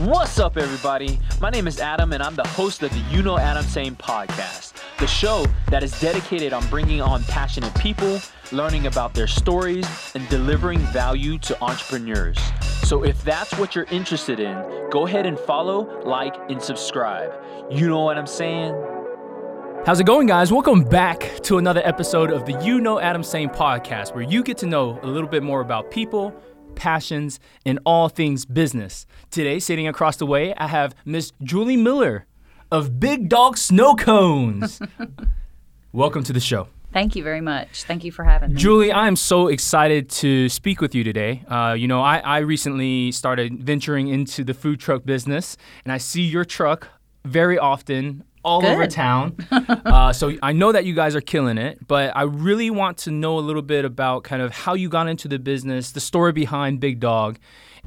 What's 0.00 0.38
up, 0.38 0.58
everybody? 0.58 1.18
My 1.40 1.48
name 1.48 1.66
is 1.66 1.80
Adam, 1.80 2.12
and 2.12 2.22
I'm 2.22 2.34
the 2.34 2.46
host 2.48 2.82
of 2.82 2.90
the 2.90 2.98
You 3.10 3.22
Know 3.22 3.38
Adam 3.38 3.64
Saying 3.64 3.96
podcast, 3.96 4.74
the 4.98 5.06
show 5.06 5.46
that 5.70 5.82
is 5.82 5.98
dedicated 6.02 6.52
on 6.52 6.66
bringing 6.68 7.00
on 7.00 7.24
passionate 7.24 7.74
people, 7.76 8.20
learning 8.52 8.88
about 8.88 9.14
their 9.14 9.26
stories, 9.26 9.86
and 10.14 10.28
delivering 10.28 10.80
value 10.80 11.38
to 11.38 11.58
entrepreneurs. 11.64 12.36
So, 12.82 13.04
if 13.04 13.24
that's 13.24 13.58
what 13.58 13.74
you're 13.74 13.86
interested 13.86 14.38
in, 14.38 14.90
go 14.90 15.06
ahead 15.06 15.24
and 15.24 15.38
follow, 15.38 16.02
like, 16.02 16.36
and 16.50 16.60
subscribe. 16.60 17.32
You 17.70 17.88
know 17.88 18.00
what 18.00 18.18
I'm 18.18 18.26
saying? 18.26 18.74
How's 19.86 19.98
it 19.98 20.04
going, 20.04 20.26
guys? 20.26 20.52
Welcome 20.52 20.84
back 20.84 21.40
to 21.44 21.56
another 21.56 21.80
episode 21.86 22.30
of 22.30 22.44
the 22.44 22.62
You 22.62 22.82
Know 22.82 23.00
Adam 23.00 23.22
Saying 23.22 23.48
podcast, 23.48 24.14
where 24.14 24.24
you 24.24 24.42
get 24.42 24.58
to 24.58 24.66
know 24.66 25.00
a 25.02 25.06
little 25.06 25.28
bit 25.28 25.42
more 25.42 25.62
about 25.62 25.90
people 25.90 26.38
passions, 26.76 27.40
and 27.64 27.78
all 27.84 28.08
things 28.08 28.44
business. 28.44 29.06
Today, 29.30 29.58
sitting 29.58 29.88
across 29.88 30.16
the 30.16 30.26
way, 30.26 30.54
I 30.54 30.68
have 30.68 30.94
Miss 31.04 31.32
Julie 31.42 31.76
Miller 31.76 32.26
of 32.70 33.00
Big 33.00 33.28
Dog 33.28 33.56
Snow 33.56 33.94
Cones. 33.96 34.80
Welcome 35.92 36.22
to 36.24 36.32
the 36.32 36.40
show. 36.40 36.68
Thank 36.92 37.14
you 37.14 37.22
very 37.22 37.40
much. 37.40 37.82
Thank 37.82 38.04
you 38.04 38.12
for 38.12 38.24
having 38.24 38.54
me. 38.54 38.56
Julie, 38.56 38.90
I 38.92 39.06
am 39.06 39.16
so 39.16 39.48
excited 39.48 40.08
to 40.10 40.48
speak 40.48 40.80
with 40.80 40.94
you 40.94 41.04
today. 41.04 41.44
Uh, 41.48 41.74
you 41.76 41.88
know, 41.88 42.00
I, 42.00 42.18
I 42.18 42.38
recently 42.38 43.12
started 43.12 43.62
venturing 43.62 44.08
into 44.08 44.44
the 44.44 44.54
food 44.54 44.80
truck 44.80 45.04
business, 45.04 45.56
and 45.84 45.92
I 45.92 45.98
see 45.98 46.22
your 46.22 46.44
truck 46.44 46.88
very 47.24 47.58
often 47.58 48.24
all 48.46 48.60
Good. 48.60 48.72
over 48.72 48.86
town. 48.86 49.36
uh, 49.50 50.12
so 50.12 50.32
I 50.40 50.52
know 50.52 50.72
that 50.72 50.84
you 50.84 50.94
guys 50.94 51.16
are 51.16 51.20
killing 51.20 51.58
it, 51.58 51.86
but 51.86 52.16
I 52.16 52.22
really 52.22 52.70
want 52.70 52.98
to 52.98 53.10
know 53.10 53.38
a 53.38 53.40
little 53.40 53.60
bit 53.60 53.84
about 53.84 54.22
kind 54.22 54.40
of 54.40 54.52
how 54.52 54.74
you 54.74 54.88
got 54.88 55.08
into 55.08 55.26
the 55.26 55.38
business, 55.38 55.90
the 55.90 56.00
story 56.00 56.32
behind 56.32 56.78
Big 56.78 57.00
Dog, 57.00 57.38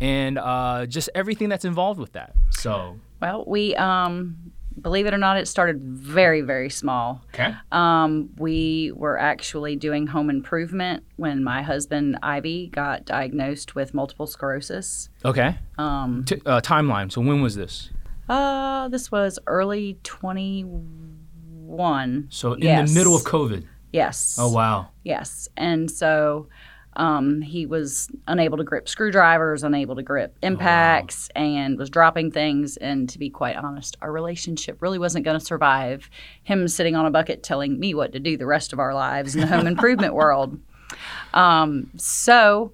and 0.01 0.37
uh, 0.37 0.85
just 0.85 1.09
everything 1.15 1.47
that's 1.47 1.65
involved 1.65 1.99
with 1.99 2.11
that. 2.11 2.35
So, 2.51 2.99
well, 3.21 3.45
we 3.47 3.73
um, 3.75 4.51
believe 4.81 5.05
it 5.05 5.13
or 5.13 5.17
not, 5.17 5.37
it 5.37 5.47
started 5.47 5.81
very, 5.81 6.41
very 6.41 6.69
small. 6.69 7.21
okay. 7.33 7.55
Um, 7.71 8.29
we 8.37 8.91
were 8.93 9.17
actually 9.17 9.77
doing 9.77 10.07
home 10.07 10.29
improvement 10.29 11.03
when 11.15 11.41
my 11.41 11.61
husband 11.61 12.17
Ivy 12.21 12.67
got 12.67 13.05
diagnosed 13.05 13.75
with 13.75 13.93
multiple 13.93 14.27
sclerosis. 14.27 15.09
Okay. 15.23 15.57
Um, 15.77 16.25
T- 16.25 16.41
uh, 16.45 16.59
timeline. 16.59 17.11
So 17.11 17.21
when 17.21 17.41
was 17.41 17.55
this? 17.55 17.89
Uh, 18.29 18.87
this 18.89 19.11
was 19.11 19.39
early 19.47 19.97
21. 20.03 22.27
So 22.29 22.53
in 22.53 22.61
Yes. 22.61 22.93
the 22.93 22.99
middle 22.99 23.15
of 23.15 23.23
COVID. 23.23 23.65
Yes. 23.91 24.37
Oh 24.39 24.51
wow. 24.51 24.89
Yes. 25.03 25.47
And 25.57 25.89
so 25.89 26.47
um, 26.95 27.41
he 27.41 27.65
was 27.65 28.09
unable 28.27 28.57
to 28.57 28.63
grip 28.63 28.87
screwdrivers, 28.89 29.63
unable 29.63 29.95
to 29.95 30.03
grip 30.03 30.35
impacts, 30.41 31.29
and 31.35 31.77
was 31.77 31.89
dropping 31.89 32.31
things. 32.31 32.77
And 32.77 33.07
to 33.09 33.19
be 33.19 33.29
quite 33.29 33.55
honest, 33.55 33.97
our 34.01 34.11
relationship 34.11 34.81
really 34.81 34.99
wasn't 34.99 35.25
going 35.25 35.39
to 35.39 35.45
survive 35.45 36.09
him 36.43 36.67
sitting 36.67 36.95
on 36.95 37.05
a 37.05 37.11
bucket 37.11 37.43
telling 37.43 37.79
me 37.79 37.93
what 37.93 38.11
to 38.13 38.19
do 38.19 38.37
the 38.37 38.45
rest 38.45 38.73
of 38.73 38.79
our 38.79 38.93
lives 38.93 39.35
in 39.35 39.41
the 39.41 39.47
home 39.47 39.67
improvement 39.73 40.13
world. 40.13 40.59
Um, 41.33 41.91
so 41.95 42.73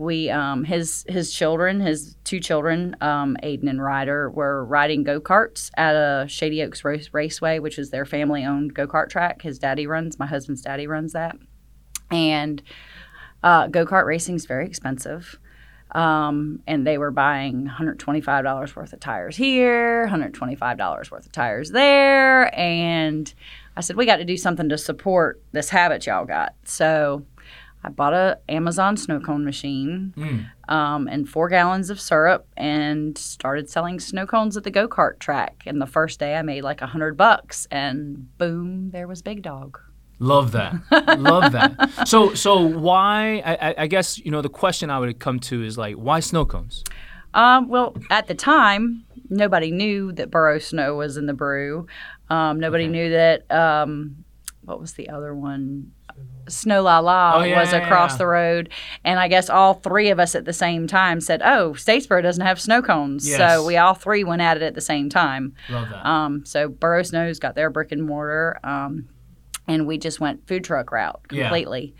we 0.00 0.30
um, 0.30 0.64
his 0.64 1.04
his 1.08 1.30
children, 1.30 1.78
his 1.78 2.16
two 2.24 2.40
children, 2.40 2.96
um, 3.02 3.36
Aiden 3.42 3.68
and 3.68 3.82
Ryder, 3.82 4.30
were 4.30 4.64
riding 4.64 5.04
go 5.04 5.20
karts 5.20 5.70
at 5.76 5.94
a 5.94 6.26
Shady 6.26 6.62
Oaks 6.62 6.84
Race, 6.84 7.10
Raceway, 7.12 7.58
which 7.58 7.78
is 7.78 7.90
their 7.90 8.06
family 8.06 8.44
owned 8.44 8.74
go 8.74 8.86
kart 8.86 9.10
track. 9.10 9.42
His 9.42 9.58
daddy 9.58 9.86
runs, 9.86 10.18
my 10.18 10.26
husband's 10.26 10.62
daddy 10.62 10.86
runs 10.86 11.12
that, 11.12 11.36
and 12.10 12.62
uh, 13.42 13.66
go 13.66 13.84
kart 13.84 14.06
racing 14.06 14.36
is 14.36 14.46
very 14.46 14.66
expensive. 14.66 15.38
Um, 15.92 16.62
and 16.68 16.86
they 16.86 16.98
were 16.98 17.10
buying 17.10 17.66
$125 17.68 18.76
worth 18.76 18.92
of 18.92 19.00
tires 19.00 19.36
here, 19.36 20.06
$125 20.06 21.10
worth 21.10 21.26
of 21.26 21.32
tires 21.32 21.72
there. 21.72 22.56
And 22.56 23.34
I 23.76 23.80
said, 23.80 23.96
we 23.96 24.06
got 24.06 24.18
to 24.18 24.24
do 24.24 24.36
something 24.36 24.68
to 24.68 24.78
support 24.78 25.42
this 25.50 25.68
habit 25.68 26.06
y'all 26.06 26.26
got. 26.26 26.54
So 26.62 27.26
I 27.82 27.88
bought 27.88 28.12
a 28.12 28.38
Amazon 28.48 28.96
snow 28.96 29.20
cone 29.20 29.44
machine 29.44 30.12
Mm. 30.16 30.46
um, 30.72 31.08
and 31.08 31.28
four 31.28 31.48
gallons 31.48 31.88
of 31.90 32.00
syrup 32.00 32.46
and 32.56 33.16
started 33.16 33.70
selling 33.70 33.98
snow 34.00 34.26
cones 34.26 34.56
at 34.56 34.64
the 34.64 34.70
go 34.70 34.86
kart 34.86 35.18
track. 35.18 35.62
And 35.66 35.80
the 35.80 35.86
first 35.86 36.20
day 36.20 36.36
I 36.36 36.42
made 36.42 36.62
like 36.62 36.82
a 36.82 36.86
hundred 36.86 37.16
bucks, 37.16 37.66
and 37.70 38.26
boom, 38.38 38.90
there 38.90 39.08
was 39.08 39.22
Big 39.22 39.42
Dog. 39.42 39.78
Love 40.18 40.52
that. 40.52 40.74
Love 41.18 41.52
that. 41.52 42.06
So 42.06 42.34
so 42.34 42.60
why? 42.60 43.42
I, 43.46 43.74
I- 43.84 43.86
guess 43.86 44.18
you 44.18 44.30
know 44.30 44.42
the 44.42 44.50
question 44.50 44.90
I 44.90 44.98
would 44.98 45.18
come 45.18 45.40
to 45.40 45.62
is 45.64 45.78
like 45.78 45.94
why 45.96 46.20
snow 46.20 46.44
cones? 46.44 46.84
Um, 47.32 47.68
well, 47.68 47.96
at 48.10 48.26
the 48.26 48.34
time, 48.34 49.04
nobody 49.30 49.70
knew 49.70 50.12
that 50.12 50.30
Boro 50.30 50.58
Snow 50.58 50.96
was 50.96 51.16
in 51.16 51.26
the 51.26 51.32
brew. 51.32 51.86
Um, 52.28 52.58
nobody 52.60 52.84
Okay. 52.84 52.92
knew 52.92 53.10
that. 53.10 53.50
Um, 53.50 54.24
what 54.62 54.80
was 54.80 54.92
the 54.94 55.08
other 55.08 55.34
one? 55.34 55.92
Snow 56.50 56.82
La 56.82 56.98
La 56.98 57.34
Oh, 57.36 57.42
yeah, 57.42 57.58
was 57.60 57.72
across 57.72 58.12
yeah. 58.12 58.18
the 58.18 58.26
road, 58.26 58.68
and 59.04 59.18
I 59.18 59.28
guess 59.28 59.48
all 59.50 59.74
three 59.74 60.10
of 60.10 60.18
us 60.20 60.34
at 60.34 60.44
the 60.44 60.52
same 60.52 60.86
time 60.86 61.20
said, 61.20 61.40
"Oh, 61.42 61.72
Statesboro 61.72 62.22
doesn't 62.22 62.44
have 62.44 62.60
snow 62.60 62.82
cones," 62.82 63.28
Yes. 63.28 63.38
so 63.38 63.64
we 63.66 63.76
all 63.76 63.94
three 63.94 64.24
went 64.24 64.42
at 64.42 64.56
it 64.56 64.62
at 64.62 64.74
the 64.74 64.80
same 64.80 65.08
time. 65.08 65.54
Love 65.68 65.88
that. 65.90 66.06
Um, 66.06 66.44
so 66.44 66.68
Boro 66.68 67.02
Snow's 67.02 67.38
got 67.38 67.54
their 67.54 67.70
brick 67.70 67.92
and 67.92 68.02
mortar, 68.02 68.58
um, 68.64 69.08
and 69.68 69.86
we 69.86 69.98
just 69.98 70.20
went 70.20 70.46
food 70.46 70.64
truck 70.64 70.90
route 70.92 71.20
Yeah. 71.30 71.42
completely, 71.44 71.94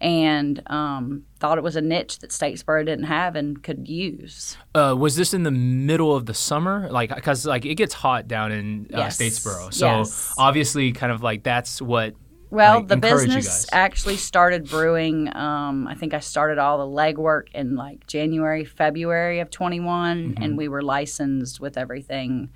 and 0.00 0.62
um, 0.66 1.22
thought 1.40 1.56
it 1.58 1.64
was 1.64 1.74
a 1.76 1.80
niche 1.80 2.18
that 2.18 2.30
Statesboro 2.30 2.84
didn't 2.84 3.06
have 3.06 3.34
and 3.34 3.62
could 3.62 3.88
use. 3.88 4.56
Uh, 4.74 4.94
was 4.98 5.16
this 5.16 5.32
in 5.32 5.42
the 5.42 5.50
middle 5.50 6.14
of 6.14 6.26
the 6.26 6.34
summer? 6.34 6.88
Like, 6.90 7.14
because 7.14 7.46
like 7.46 7.64
it 7.64 7.76
gets 7.76 7.94
hot 7.94 8.28
down 8.28 8.52
in 8.52 8.88
uh, 8.92 8.98
Yes. 8.98 9.16
Statesboro, 9.18 9.72
so 9.72 9.86
Yes. 9.98 10.34
obviously, 10.36 10.92
kind 10.92 11.10
of 11.12 11.22
like 11.22 11.42
that's 11.42 11.80
what. 11.80 12.14
Well, 12.50 12.78
like, 12.78 12.88
the 12.88 12.96
business 12.96 13.66
actually 13.72 14.16
started 14.16 14.68
brewing. 14.68 15.34
Um, 15.34 15.86
I 15.86 15.94
think 15.94 16.14
I 16.14 16.20
started 16.20 16.58
all 16.58 16.78
the 16.78 16.96
legwork 16.96 17.48
in 17.54 17.76
like 17.76 18.06
January, 18.06 18.64
February 18.64 19.40
of 19.40 19.50
21, 19.50 20.06
Mm-hmm. 20.16 20.42
and 20.42 20.56
we 20.56 20.68
were 20.68 20.82
licensed 20.82 21.60
with 21.60 21.76
everything 21.76 22.50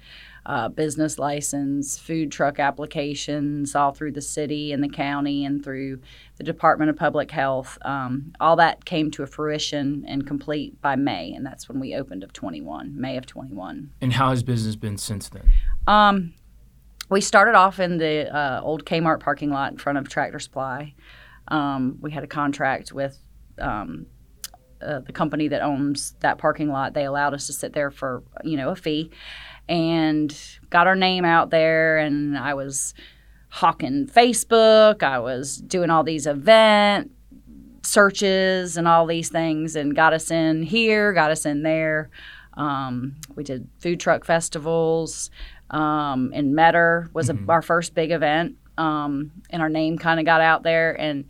uh, 0.46 0.68
business 0.68 1.18
license, 1.18 1.98
food 1.98 2.32
truck 2.32 2.58
applications 2.58 3.74
all 3.74 3.92
through 3.92 4.12
the 4.12 4.22
city 4.22 4.72
and 4.72 4.82
the 4.82 4.88
county 4.88 5.44
and 5.44 5.62
through 5.62 6.00
the 6.36 6.44
Department 6.44 6.88
of 6.88 6.96
Public 6.96 7.30
Health. 7.30 7.76
Um, 7.82 8.32
all 8.40 8.56
that 8.56 8.84
came 8.84 9.10
to 9.12 9.22
a 9.22 9.26
fruition 9.26 10.04
and 10.08 10.26
complete 10.26 10.80
by 10.80 10.96
May, 10.96 11.32
and 11.32 11.44
that's 11.44 11.68
when 11.68 11.78
we 11.78 11.94
opened 11.94 12.24
of 12.24 12.32
21, 12.32 12.98
May 12.98 13.16
of 13.18 13.26
21. 13.26 13.90
And 14.00 14.12
how 14.14 14.30
has 14.30 14.42
business 14.42 14.76
been 14.76 14.96
since 14.96 15.28
then? 15.28 15.48
Um, 15.86 16.32
we 17.10 17.21
started 17.21 17.56
off 17.56 17.81
in 17.81 17.98
the 17.98 18.34
uh, 18.34 18.60
old 18.62 18.84
Kmart 18.84 19.21
parking 19.21 19.50
lot 19.50 19.72
in 19.72 19.78
front 19.78 19.98
of 19.98 20.09
Tractor 20.09 20.38
Supply. 20.38 20.94
Um, 21.48 21.98
we 22.00 22.12
had 22.12 22.22
a 22.22 22.28
contract 22.28 22.93
with 22.93 23.19
um, 23.59 24.06
uh, 24.81 25.00
the 25.00 25.12
company 25.12 25.48
that 25.48 25.60
owns 25.60 26.15
that 26.21 26.38
parking 26.38 26.69
lot. 26.69 26.94
They 26.94 27.04
allowed 27.04 27.34
us 27.34 27.47
to 27.48 27.53
sit 27.53 27.72
there 27.72 27.91
for 27.91 28.22
you 28.44 28.56
know 28.56 28.71
a 28.71 28.76
fee, 28.76 29.10
and 29.69 30.34
got 30.71 30.87
our 30.87 30.97
name 30.97 31.25
out 31.25 31.50
there. 31.50 31.98
And 31.98 32.38
I 32.38 32.54
was 32.54 32.94
hawking 33.48 34.06
Facebook. 34.06 35.03
I 35.03 35.19
was 35.19 35.56
doing 35.56 35.91
all 35.91 36.04
these 36.04 36.27
event 36.27 37.10
searches 37.82 38.77
and 38.77 38.87
all 38.87 39.06
these 39.06 39.31
things, 39.31 39.75
and 39.75 39.97
got 39.97 40.12
us 40.12 40.31
in 40.31 40.62
here, 40.62 41.12
got 41.12 41.32
us 41.32 41.44
in 41.44 41.65
there. 41.65 42.10
Um, 42.54 43.16
we 43.34 43.44
did 43.44 43.68
food 43.78 44.00
truck 44.00 44.24
festivals. 44.24 45.30
Um, 45.70 46.32
and 46.34 46.54
Metter 46.54 47.08
was 47.12 47.30
a, 47.30 47.38
our 47.48 47.62
first 47.62 47.94
big 47.94 48.10
event, 48.10 48.56
um, 48.76 49.30
and 49.50 49.62
our 49.62 49.68
name 49.68 49.98
kind 49.98 50.18
of 50.18 50.26
got 50.26 50.40
out 50.40 50.62
there. 50.64 51.00
And 51.00 51.26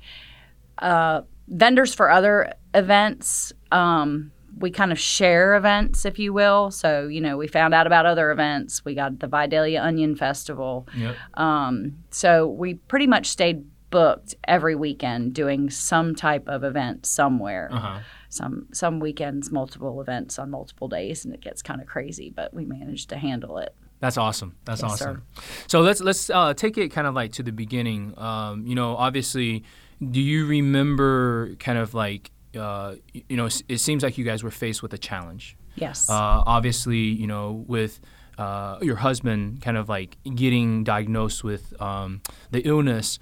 uh, 0.78 1.22
vendors 1.48 1.94
for 1.94 2.10
other 2.10 2.54
events, 2.75 3.53
um, 3.70 4.32
we 4.58 4.70
kind 4.70 4.92
of 4.92 4.98
share 4.98 5.56
events, 5.56 6.06
if 6.06 6.19
you 6.19 6.32
will. 6.32 6.70
So 6.70 7.06
you 7.06 7.20
know, 7.20 7.37
we 7.37 7.48
found 7.48 7.75
out 7.75 7.87
about 7.87 8.06
other 8.06 8.31
events. 8.31 8.84
We 8.84 8.94
got 8.94 9.20
the 9.20 9.26
Vidalia 9.26 9.82
Onion 9.82 10.16
Festival. 10.16 10.88
Yep. 10.96 11.16
Um, 11.34 11.99
so 12.11 12.46
we 12.46 12.75
pretty 12.75 13.06
much 13.06 13.26
stayed 13.26 13.64
booked 13.90 14.37
every 14.44 14.75
weekend 14.75 15.34
doing 15.34 15.69
some 15.69 16.14
type 16.14 16.49
of 16.49 16.64
event 16.64 17.05
somewhere. 17.05 17.69
Uh 17.70 17.78
huh. 17.78 17.99
Some 18.31 18.69
some 18.73 19.00
weekends, 19.00 19.50
multiple 19.50 20.00
events 20.00 20.38
on 20.38 20.50
multiple 20.50 20.88
days, 20.88 21.25
and 21.25 21.35
it 21.35 21.41
gets 21.41 21.62
kind 21.62 21.81
of 21.81 21.87
crazy, 21.87 22.32
but 22.35 22.55
we 22.55 22.65
managed 22.65 23.09
to 23.11 23.17
handle 23.17 23.59
it. 23.59 23.75
That's 23.99 24.17
awesome. 24.17 24.56
That's 24.65 24.82
Yes, 24.82 24.93
awesome. 24.93 25.23
So 25.67 25.81
let's 25.81 26.00
let's 26.00 26.31
uh, 26.31 26.55
take 26.55 26.79
it 26.79 26.88
kind 26.88 27.06
of 27.06 27.15
like 27.15 27.32
to 27.32 27.43
the 27.43 27.53
beginning. 27.53 28.19
Um, 28.19 28.67
you 28.67 28.75
know, 28.75 28.97
obviously, 28.97 29.65
do 30.11 30.21
you 30.21 30.47
remember 30.47 31.55
kind 31.56 31.77
of 31.77 31.93
like 31.93 32.31
uh, 32.56 32.94
you 33.12 33.37
know? 33.37 33.49
It 33.69 33.79
seems 33.79 34.03
like 34.03 34.17
you 34.17 34.25
guys 34.25 34.43
were 34.43 34.50
faced 34.50 34.83
with 34.83 34.94
a 34.94 34.99
challenge. 34.99 35.56
Yes. 35.75 36.09
Uh, 36.09 36.43
obviously, 36.47 36.99
you 36.99 37.26
know, 37.26 37.65
with 37.67 38.00
uh, 38.38 38.79
your 38.81 38.97
husband 38.97 39.61
kind 39.61 39.76
of 39.76 39.88
like 39.88 40.17
getting 40.35 40.83
diagnosed 40.83 41.44
with 41.44 41.81
um, 41.81 42.23
the 42.50 42.61
illness. 42.61 43.19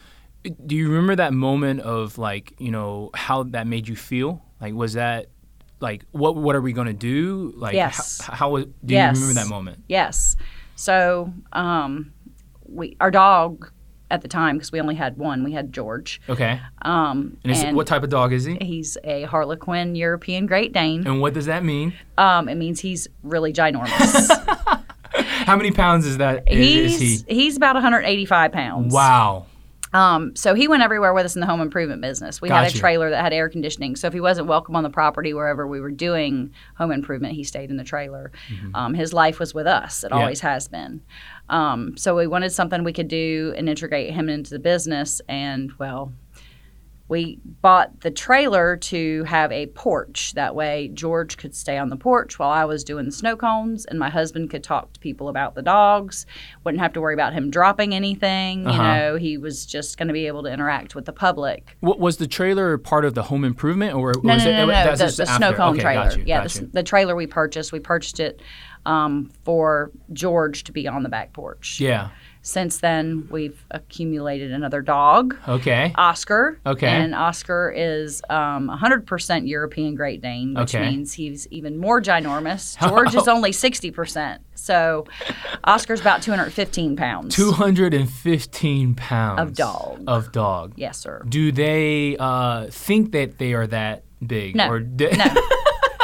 Do 0.65 0.77
you 0.77 0.89
remember 0.89 1.17
that 1.17 1.33
moment 1.33 1.81
of 1.81 2.19
like 2.19 2.55
you 2.59 2.71
know 2.71 3.11
how 3.15 3.43
that 3.43 3.67
made 3.67 3.89
you 3.89 3.97
feel? 3.97 4.45
Like, 4.61 4.75
was 4.75 4.95
that 4.95 5.27
like 5.81 6.05
what 6.11 6.35
what 6.37 6.57
are 6.57 6.61
we 6.61 6.73
going 6.73 6.89
to 6.89 6.93
do? 6.93 7.53
Like 7.57 7.75
Yes. 7.75 8.21
how, 8.21 8.33
how 8.35 8.57
do 8.57 8.73
Yes. 8.85 9.17
you 9.17 9.23
remember 9.27 9.41
that 9.41 9.49
moment? 9.49 9.85
Yes. 9.89 10.37
So 10.77 11.33
um, 11.53 12.13
we 12.67 12.97
our 13.01 13.11
dog 13.11 13.71
at 14.11 14.23
the 14.23 14.29
time 14.29 14.57
because 14.57 14.73
we 14.73 14.81
only 14.81 14.95
had 14.95 15.17
one. 15.19 15.45
We 15.45 15.53
had 15.53 15.73
George. 15.73 16.21
Okay. 16.29 16.61
Um, 16.83 17.37
And, 17.45 17.53
is, 17.53 17.65
what 17.75 17.87
type 17.87 18.03
of 18.03 18.09
dog 18.11 18.33
is 18.33 18.45
he? 18.45 18.57
He's 18.61 18.97
a 19.05 19.25
Harlequin 19.25 19.95
European 19.95 20.47
Great 20.47 20.73
Dane. 20.73 21.07
And 21.07 21.21
what 21.21 21.35
does 21.35 21.47
that 21.47 21.63
mean? 21.63 21.93
Um, 22.17 22.49
it 22.49 22.55
means 22.55 22.81
he's 22.81 23.07
really 23.23 23.53
ginormous. 23.53 24.31
How 25.45 25.57
many 25.57 25.71
pounds 25.73 26.07
is 26.07 26.19
that? 26.19 26.45
Is, 26.51 26.93
is 26.95 27.01
he's 27.01 27.25
he? 27.27 27.35
he's 27.35 27.57
about 27.57 27.75
185 27.75 28.53
pounds. 28.53 28.95
Wow. 28.95 29.47
Um, 29.93 30.35
so 30.37 30.55
he 30.55 30.69
went 30.69 30.83
everywhere 30.83 31.15
with 31.15 31.25
us 31.25 31.35
in 31.35 31.41
the 31.41 31.47
home 31.47 31.61
improvement 31.61 32.03
business. 32.03 32.41
We 32.41 32.49
had 32.51 32.67
a 32.75 32.79
trailer 32.79 33.11
that 33.11 33.23
had 33.23 33.33
air 33.33 33.49
conditioning. 33.49 33.97
So 33.97 34.07
if 34.07 34.13
he 34.13 34.21
wasn't 34.21 34.47
welcome 34.47 34.77
on 34.77 34.83
the 34.83 34.91
property 34.91 35.33
wherever 35.35 35.67
we 35.67 35.81
were 35.81 35.91
doing 35.91 36.53
home 36.77 36.93
improvement, 36.93 37.35
he 37.35 37.45
stayed 37.45 37.71
in 37.71 37.77
the 37.77 37.85
trailer. 37.85 38.31
Um, 38.75 38.95
his 38.95 39.13
life 39.13 39.39
was 39.39 39.55
with 39.55 39.67
us. 39.67 40.05
It 40.05 40.09
Mm-hmm. 40.09 40.17
Yeah. 40.17 40.23
always 40.23 40.41
has 40.41 40.69
been. 40.69 41.01
Um, 41.49 41.97
so 41.97 42.15
we 42.17 42.27
wanted 42.27 42.51
something 42.53 42.85
we 42.85 42.93
could 42.93 43.09
do 43.09 43.55
and 43.57 43.69
integrate 43.69 44.13
him 44.13 44.29
into 44.29 44.51
the 44.51 44.59
business. 44.59 45.21
And 45.29 45.73
well, 45.79 46.13
we 47.09 47.39
bought 47.63 48.01
the 48.01 48.11
trailer 48.11 48.77
to 48.77 49.25
have 49.25 49.51
a 49.51 49.67
porch. 49.69 50.35
That 50.35 50.55
way, 50.55 50.91
George 50.93 51.39
could 51.39 51.55
stay 51.57 51.79
on 51.79 51.89
the 51.89 51.97
porch 51.97 52.39
while 52.39 52.51
I 52.51 52.65
was 52.67 52.85
doing 52.85 53.07
the 53.07 53.13
snow 53.13 53.35
cones, 53.35 53.87
and 53.87 53.99
my 53.99 54.11
husband 54.11 54.51
could 54.51 54.63
talk 54.63 54.93
to 54.93 55.01
people 55.01 55.29
about 55.31 55.55
the 55.55 55.63
dogs. 55.63 56.27
Wouldn't 56.65 56.83
have 56.83 56.93
to 56.93 57.01
worry 57.01 57.15
about 57.15 57.33
him 57.33 57.51
dropping 57.51 57.95
anything. 57.95 58.65
You 58.65 58.69
Uh-huh. 58.69 58.83
know, 58.97 59.17
he 59.17 59.39
was 59.39 59.65
just 59.65 59.97
going 59.97 60.09
to 60.09 60.15
be 60.15 60.27
able 60.27 60.43
to 60.43 60.51
interact 60.53 60.95
with 60.95 61.07
the 61.07 61.13
public. 61.13 61.77
What 61.81 61.99
was 61.99 62.19
the 62.19 62.27
trailer 62.27 62.77
part 62.77 63.05
of 63.07 63.15
the 63.15 63.23
home 63.25 63.45
improvement 63.45 63.95
or 63.95 64.13
No, 64.23 64.35
was 64.35 64.45
no, 64.45 64.51
it, 64.51 64.53
no, 64.57 64.67
no. 64.67 64.73
that's 64.97 65.17
The, 65.17 65.25
the 65.25 65.37
snow 65.37 65.53
cone 65.55 65.75
okay, 65.75 65.83
trailer. 65.83 66.13
You, 66.13 66.25
yeah, 66.27 66.47
the, 66.47 66.61
you. 66.61 66.71
the 66.73 66.83
trailer 66.83 67.17
we 67.17 67.27
purchased. 67.27 67.73
We 67.73 67.81
purchased 67.81 68.21
it 68.21 68.43
um, 68.85 69.31
for 69.45 69.91
George 70.13 70.65
to 70.65 70.73
be 70.73 70.87
on 70.87 71.03
the 71.03 71.09
back 71.09 71.33
porch. 71.33 71.81
Yeah. 71.81 72.11
Since 72.43 72.79
then, 72.79 73.27
we've 73.31 73.63
accumulated 73.71 74.53
another 74.53 74.81
dog. 74.81 75.37
Okay. 75.47 75.93
Oscar. 75.97 76.59
Okay. 76.65 76.87
And 76.87 77.15
Oscar 77.15 77.71
is 77.77 78.23
um, 78.31 78.69
100% 78.71 79.49
European 79.49 79.95
Great 79.95 80.23
Dane, 80.23 80.55
which 80.55 80.75
Okay. 80.75 80.89
means 80.89 81.13
he's 81.13 81.47
even 81.49 81.79
more 81.79 82.01
ginormous. 82.01 82.79
George 82.89 83.15
is 83.15 83.29
only 83.29 83.51
60%. 83.51 84.39
So 84.55 85.07
Oscar's 85.65 86.01
about 86.01 86.23
215 86.23 86.97
pounds. 86.97 87.35
215 87.37 88.95
pounds 88.95 89.41
Of 89.41 89.55
dog. 89.55 90.05
Of 90.07 90.33
dog. 90.33 90.73
Yes, 90.77 90.99
sir. 90.99 91.23
Do 91.29 91.53
they 91.53 92.17
uh, 92.19 92.67
think 92.71 93.13
that 93.13 93.39
they 93.39 93.53
are 93.55 93.67
that 93.67 94.05
big? 94.27 94.57
No. 94.57 94.69
Or 94.71 94.81
di- 94.81 95.11
No. 95.11 95.25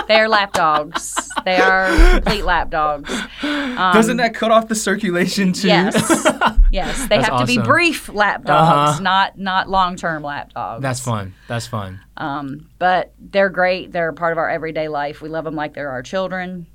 They 0.09 0.17
are 0.17 0.29
lap 0.29 0.53
dogs. 0.53 1.15
They 1.45 1.56
are 1.56 2.15
complete 2.15 2.45
lap 2.45 2.71
dogs. 2.71 3.11
Doesn't 3.43 4.17
that 4.19 4.35
cut 4.35 4.51
off 4.51 4.69
the 4.69 4.75
circulation 4.75 5.53
too? 5.53 5.69
Yes. 5.69 6.27
Yes. 6.75 7.03
They 7.06 7.19
That's 7.19 7.29
have 7.29 7.39
to 7.39 7.47
be 7.47 7.59
brief 7.59 8.09
lap 8.09 8.43
dogs, 8.45 8.95
Uh-huh. 8.95 9.03
not 9.03 9.39
not 9.39 9.69
long 9.71 9.95
term 9.95 10.25
lap 10.25 10.53
dogs. 10.55 10.83
That's 10.83 10.99
fun. 10.99 11.33
That's 11.47 11.69
fun. 11.69 12.01
Um, 12.17 12.69
but 12.81 13.15
they're 13.21 13.49
great. 13.49 13.93
They're 13.93 14.09
a 14.09 14.12
part 14.12 14.33
of 14.33 14.39
our 14.39 14.51
everyday 14.51 14.89
life. 14.89 15.23
We 15.23 15.29
love 15.29 15.45
them 15.45 15.55
like 15.55 15.75
they're 15.75 15.91
our 15.93 16.03
children. 16.03 16.67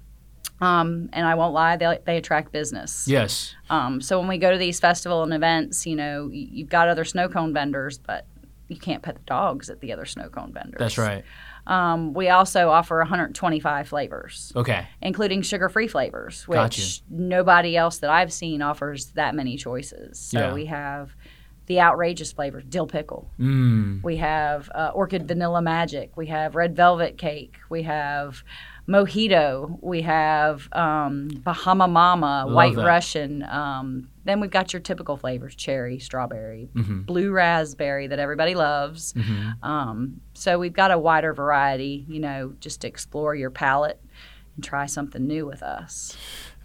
Um, 0.61 1.09
and 1.11 1.25
I 1.27 1.35
won't 1.35 1.53
lie, 1.53 1.75
they, 1.75 1.99
they 2.05 2.15
attract 2.17 2.53
business. 2.53 3.07
Yes. 3.09 3.55
Um, 3.69 3.99
so 3.99 4.19
when 4.19 4.29
we 4.29 4.37
go 4.37 4.51
to 4.51 4.57
these 4.57 4.79
festival 4.79 5.21
and 5.23 5.33
events, 5.33 5.85
you 5.85 5.97
know, 5.97 6.29
you've 6.31 6.69
got 6.69 6.87
other 6.87 7.03
snow 7.03 7.27
cone 7.27 7.53
vendors, 7.53 7.97
but 7.97 8.25
you 8.69 8.77
can't 8.77 9.03
pet 9.03 9.15
the 9.15 9.21
dogs 9.25 9.69
at 9.69 9.81
the 9.81 9.91
other 9.91 10.05
snow 10.05 10.29
cone 10.29 10.53
vendors. 10.53 10.79
That's 10.79 10.97
right. 10.97 11.25
Um, 11.67 12.13
we 12.13 12.29
also 12.29 12.69
offer 12.69 12.97
125 12.99 13.87
flavors, 13.87 14.51
Okay. 14.55 14.87
including 15.01 15.41
sugar-free 15.41 15.87
flavors, 15.87 16.47
which 16.47 16.55
Got 16.55 16.77
you. 16.77 16.85
nobody 17.09 17.77
else 17.77 17.99
that 17.99 18.09
I've 18.09 18.33
seen 18.33 18.61
offers 18.61 19.11
that 19.11 19.35
many 19.35 19.55
choices. 19.57 20.19
So 20.19 20.39
Yeah. 20.39 20.53
we 20.53 20.65
have 20.65 21.15
the 21.67 21.79
outrageous 21.79 22.31
flavor, 22.31 22.61
dill 22.61 22.87
pickle. 22.87 23.29
Mm. 23.39 24.01
We 24.03 24.17
have 24.17 24.71
uh, 24.73 24.89
orchid 24.95 25.27
vanilla 25.27 25.61
magic. 25.61 26.17
We 26.17 26.25
have 26.27 26.55
red 26.55 26.75
velvet 26.75 27.17
cake. 27.19 27.57
We 27.69 27.83
have 27.83 28.43
mojito. 28.89 29.77
We 29.81 30.01
have 30.01 30.67
um, 30.73 31.29
Bahama 31.43 31.87
Mama, 31.87 32.43
Love 32.45 32.53
White 32.55 32.75
that. 32.75 32.85
Russian. 32.85 33.43
Um, 33.43 34.09
then 34.25 34.39
we've 34.39 34.51
got 34.51 34.73
your 34.73 34.81
typical 34.81 35.15
flavors: 35.17 35.55
cherry, 35.55 35.99
strawberry, 35.99 36.69
Mhm. 36.73 37.05
blue 37.05 37.31
raspberry 37.31 38.07
that 38.07 38.19
everybody 38.19 38.55
loves. 38.55 39.13
Mhm. 39.13 39.63
Um, 39.63 40.21
so 40.33 40.57
we've 40.59 40.73
got 40.73 40.91
a 40.91 40.97
wider 40.99 41.33
variety. 41.33 42.05
You 42.07 42.19
know, 42.19 42.53
just 42.59 42.81
to 42.81 42.87
explore 42.87 43.35
your 43.35 43.51
palate 43.51 44.01
and 44.55 44.63
try 44.63 44.85
something 44.87 45.25
new 45.25 45.45
with 45.45 45.61
us. 45.63 46.17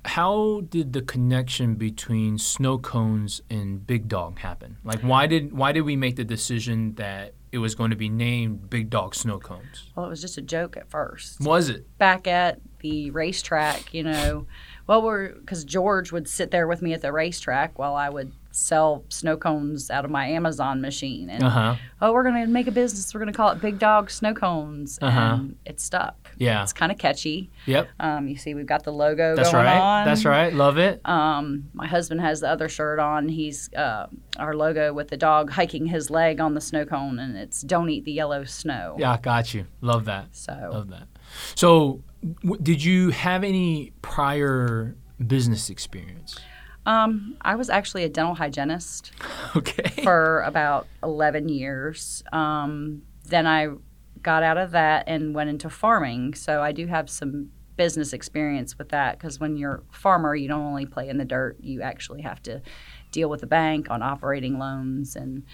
How 0.07 0.61
did 0.69 0.93
the 0.93 1.01
connection 1.01 1.77
between 1.77 2.37
snow 2.37 2.77
cones 2.77 3.41
and 3.49 3.87
Big 3.87 4.07
Dog 4.07 4.39
happen? 4.39 4.77
Like, 4.85 5.01
why 5.01 5.27
did 5.27 5.53
why 5.57 5.73
did 5.73 5.83
we 5.83 5.97
make 5.97 6.17
the 6.17 6.25
decision 6.25 6.95
that 6.97 7.33
it 7.55 7.59
was 7.59 7.77
going 7.77 7.91
to 7.91 7.97
be 7.97 8.09
named 8.09 8.69
Big 8.69 8.91
Dog 8.91 9.15
Snow 9.15 9.39
Cones? 9.39 9.91
Well, 9.95 10.07
it 10.07 10.09
was 10.09 10.21
just 10.21 10.37
a 10.37 10.43
joke 10.43 10.77
at 10.77 10.91
first. 10.91 11.41
Was 11.41 11.69
it? 11.69 11.87
back 11.99 12.27
at 12.27 12.61
the 12.81 13.11
racetrack, 13.13 13.95
you 13.95 14.03
know, 14.03 14.47
well, 14.89 15.01
we're 15.01 15.29
because 15.35 15.65
George 15.65 16.11
would 16.11 16.29
sit 16.29 16.51
there 16.51 16.67
with 16.67 16.83
me 16.83 16.93
at 16.93 17.01
the 17.01 17.13
racetrack 17.13 17.79
while 17.79 17.95
I 17.95 18.11
would 18.11 18.33
sell 18.57 19.05
snow 19.09 19.37
cones 19.37 19.91
out 19.91 20.05
of 20.05 20.11
my 20.11 20.27
Amazon 20.29 20.81
machine, 20.81 21.29
and 21.29 21.43
Uh 21.43 21.49
huh. 21.51 21.75
oh, 22.01 22.13
we're 22.13 22.23
gonna 22.23 22.47
make 22.47 22.67
a 22.69 22.71
business. 22.71 23.13
We're 23.13 23.19
gonna 23.21 23.33
call 23.33 23.51
it 23.51 23.61
Big 23.61 23.79
Dog 23.79 24.11
Snow 24.11 24.33
Cones, 24.33 24.99
Uh-huh. 25.03 25.21
and 25.21 25.57
it 25.67 25.81
stuck. 25.81 26.31
Yeah. 26.37 26.63
It's 26.63 26.73
kind 26.73 26.91
of 26.91 26.99
catchy. 26.99 27.51
Yep. 27.67 27.89
Um, 28.01 28.27
you 28.29 28.37
see, 28.37 28.55
we've 28.55 28.67
got 28.67 28.83
the 28.85 28.93
logo 28.93 29.37
That's 29.37 29.53
going 29.53 29.65
right. 29.65 29.79
on. 29.81 30.05
That's 30.07 30.25
right. 30.25 30.53
Love 30.53 30.79
it. 30.79 31.01
Um, 31.05 31.71
my 31.75 31.87
husband 31.87 32.21
has 32.21 32.41
the 32.41 32.49
other 32.49 32.69
shirt 32.69 32.99
on. 32.99 33.29
He's 33.29 33.73
uh, 33.75 34.07
our 34.39 34.55
logo 34.55 34.93
with 34.93 35.09
the 35.09 35.17
dog 35.17 35.51
hiking 35.51 35.87
his 35.87 36.11
leg 36.11 36.41
on 36.41 36.55
the 36.55 36.61
snow 36.61 36.85
cone, 36.85 37.19
and 37.19 37.37
it's 37.37 37.61
"Don't 37.63 37.89
eat 37.91 38.05
the 38.05 38.13
yellow 38.13 38.45
snow." 38.45 38.97
Yeah, 38.99 39.17
got 39.21 39.55
you. 39.55 39.67
Love 39.81 40.05
that. 40.07 40.29
So 40.33 40.71
Love 40.73 40.89
that. 40.91 41.07
So, 41.55 42.03
w- 42.43 42.61
did 42.63 42.83
you 42.85 43.11
have 43.11 43.45
any 43.45 43.93
prior 44.03 44.97
business 45.25 45.71
experience? 45.71 46.37
Um, 46.87 47.37
I 47.41 47.57
was 47.57 47.71
actually 47.71 48.05
a 48.05 48.09
dental 48.09 48.35
hygienist. 48.35 49.13
Okay. 49.57 50.03
for 50.03 50.43
about 50.43 50.89
11 51.05 51.49
years. 51.49 52.25
Um, 52.33 53.03
then 53.27 53.47
I 53.47 53.69
got 54.21 54.43
out 54.43 54.59
of 54.59 54.73
that 54.73 55.05
and 55.07 55.33
went 55.33 55.49
into 55.49 55.71
farming. 55.71 56.35
So 56.35 56.61
I 56.61 56.73
do 56.73 56.89
have 56.89 57.09
some 57.09 57.53
business 57.77 58.13
experience 58.13 58.77
with 58.77 58.89
that 58.89 59.17
because 59.17 59.39
when 59.39 59.57
you're 59.57 59.85
a 59.89 59.97
farmer, 59.97 60.35
you 60.35 60.49
don't 60.49 60.63
only 60.63 60.87
play 60.87 61.09
in 61.09 61.19
the 61.19 61.25
dirt, 61.25 61.57
you 61.61 61.83
actually 61.83 62.23
have 62.23 62.43
to 62.43 62.63
deal 63.13 63.29
with 63.29 63.43
the 63.43 63.47
bank 63.47 63.91
on 63.91 64.03
operating 64.03 64.59
loans 64.59 65.15
and 65.15 65.45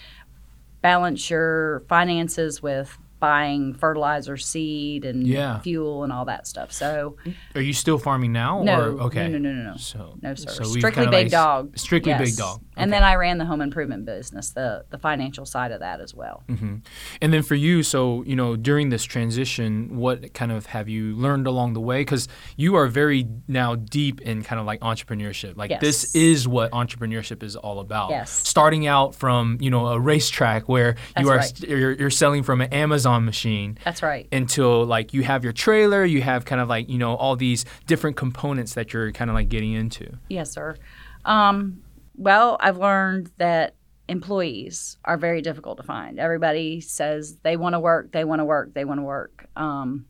balance 0.80 1.28
your 1.28 1.82
finances 1.88 2.62
with 2.62 2.96
buying 3.20 3.74
fertilizer, 3.74 4.36
seed, 4.36 5.04
and 5.04 5.26
Yeah. 5.26 5.60
fuel 5.60 6.02
and 6.04 6.12
all 6.12 6.24
that 6.24 6.46
stuff. 6.46 6.72
So 6.72 7.16
Are 7.54 7.60
you 7.60 7.72
still 7.74 7.98
farming 7.98 8.32
now? 8.32 8.62
no, 8.62 8.80
Or, 8.80 8.84
okay. 9.02 9.28
no, 9.28 9.38
no, 9.38 9.52
no, 9.52 9.70
no. 9.72 9.76
So 9.76 10.18
No, 10.22 10.34
sir. 10.34 10.48
so 10.50 10.64
strictly 10.64 11.04
big 11.06 11.12
like- 11.12 11.30
dog. 11.30 11.78
Strictly 11.78 12.12
big 12.14 12.28
Yes. 12.28 12.36
dog. 12.36 12.60
And 12.76 12.90
then 12.90 13.02
I 13.02 13.14
ran 13.16 13.36
the 13.36 13.44
home 13.44 13.60
improvement 13.60 14.06
business, 14.06 14.50
the 14.50 14.86
the 14.90 14.96
financial 14.96 15.44
side 15.44 15.70
of 15.70 15.80
that 15.80 16.00
as 16.00 16.14
well. 16.14 16.42
hmm 16.48 16.76
And 17.20 17.30
then 17.32 17.42
for 17.42 17.54
you, 17.54 17.82
so 17.82 18.22
you 18.24 18.34
know, 18.34 18.56
during 18.56 18.88
this 18.88 19.04
transition, 19.04 19.96
what 19.98 20.32
kind 20.32 20.50
of 20.50 20.66
have 20.66 20.88
you 20.88 21.14
learned 21.14 21.46
along 21.46 21.74
the 21.74 21.80
way? 21.80 22.00
Because 22.00 22.26
you 22.56 22.74
are 22.76 22.86
very 22.86 23.26
now 23.46 23.74
deep 23.74 24.22
in 24.22 24.42
kind 24.42 24.58
of 24.58 24.64
like 24.64 24.80
entrepreneurship. 24.80 25.58
Like 25.58 25.78
this 25.80 26.14
is 26.14 26.48
what 26.48 26.70
entrepreneurship 26.72 27.42
is 27.42 27.54
all 27.54 27.80
about. 27.80 28.10
Yes. 28.10 28.30
Starting 28.30 28.86
out 28.86 29.14
from 29.14 29.58
you 29.60 29.68
know 29.70 29.88
a 29.88 30.00
racetrack 30.00 30.66
where 30.66 30.96
That's 31.14 31.24
you 31.26 31.30
are 31.32 31.36
right. 31.36 31.44
st- 31.56 31.68
you're, 31.70 31.92
you're 31.92 32.10
selling 32.10 32.42
from 32.42 32.62
an 32.62 32.72
Amazon 32.72 33.09
machine. 33.18 33.78
That's 33.84 34.02
right. 34.02 34.28
Until 34.30 34.84
like 34.84 35.12
you 35.12 35.22
have 35.22 35.42
your 35.42 35.52
trailer, 35.52 36.04
you 36.04 36.22
have 36.22 36.44
kind 36.44 36.60
of 36.60 36.68
like 36.68 36.88
you 36.88 36.98
know 36.98 37.16
all 37.16 37.34
these 37.34 37.64
different 37.86 38.16
components 38.16 38.74
that 38.74 38.92
you're 38.92 39.10
kind 39.12 39.30
of 39.30 39.34
like 39.34 39.48
getting 39.48 39.72
into. 39.72 40.18
Yes, 40.28 40.52
sir. 40.52 40.76
Um, 41.24 41.82
well, 42.16 42.56
I've 42.60 42.76
learned 42.78 43.30
that 43.38 43.74
employees 44.08 44.98
are 45.04 45.16
very 45.16 45.40
difficult 45.40 45.78
to 45.78 45.82
find. 45.82 46.18
Everybody 46.18 46.80
says 46.80 47.36
they 47.42 47.56
want 47.56 47.74
to 47.74 47.80
work, 47.80 48.12
they 48.12 48.24
want 48.24 48.40
to 48.40 48.44
work, 48.44 48.74
they 48.74 48.84
want 48.84 48.98
to 48.98 49.04
work. 49.04 49.46
Um, 49.56 50.06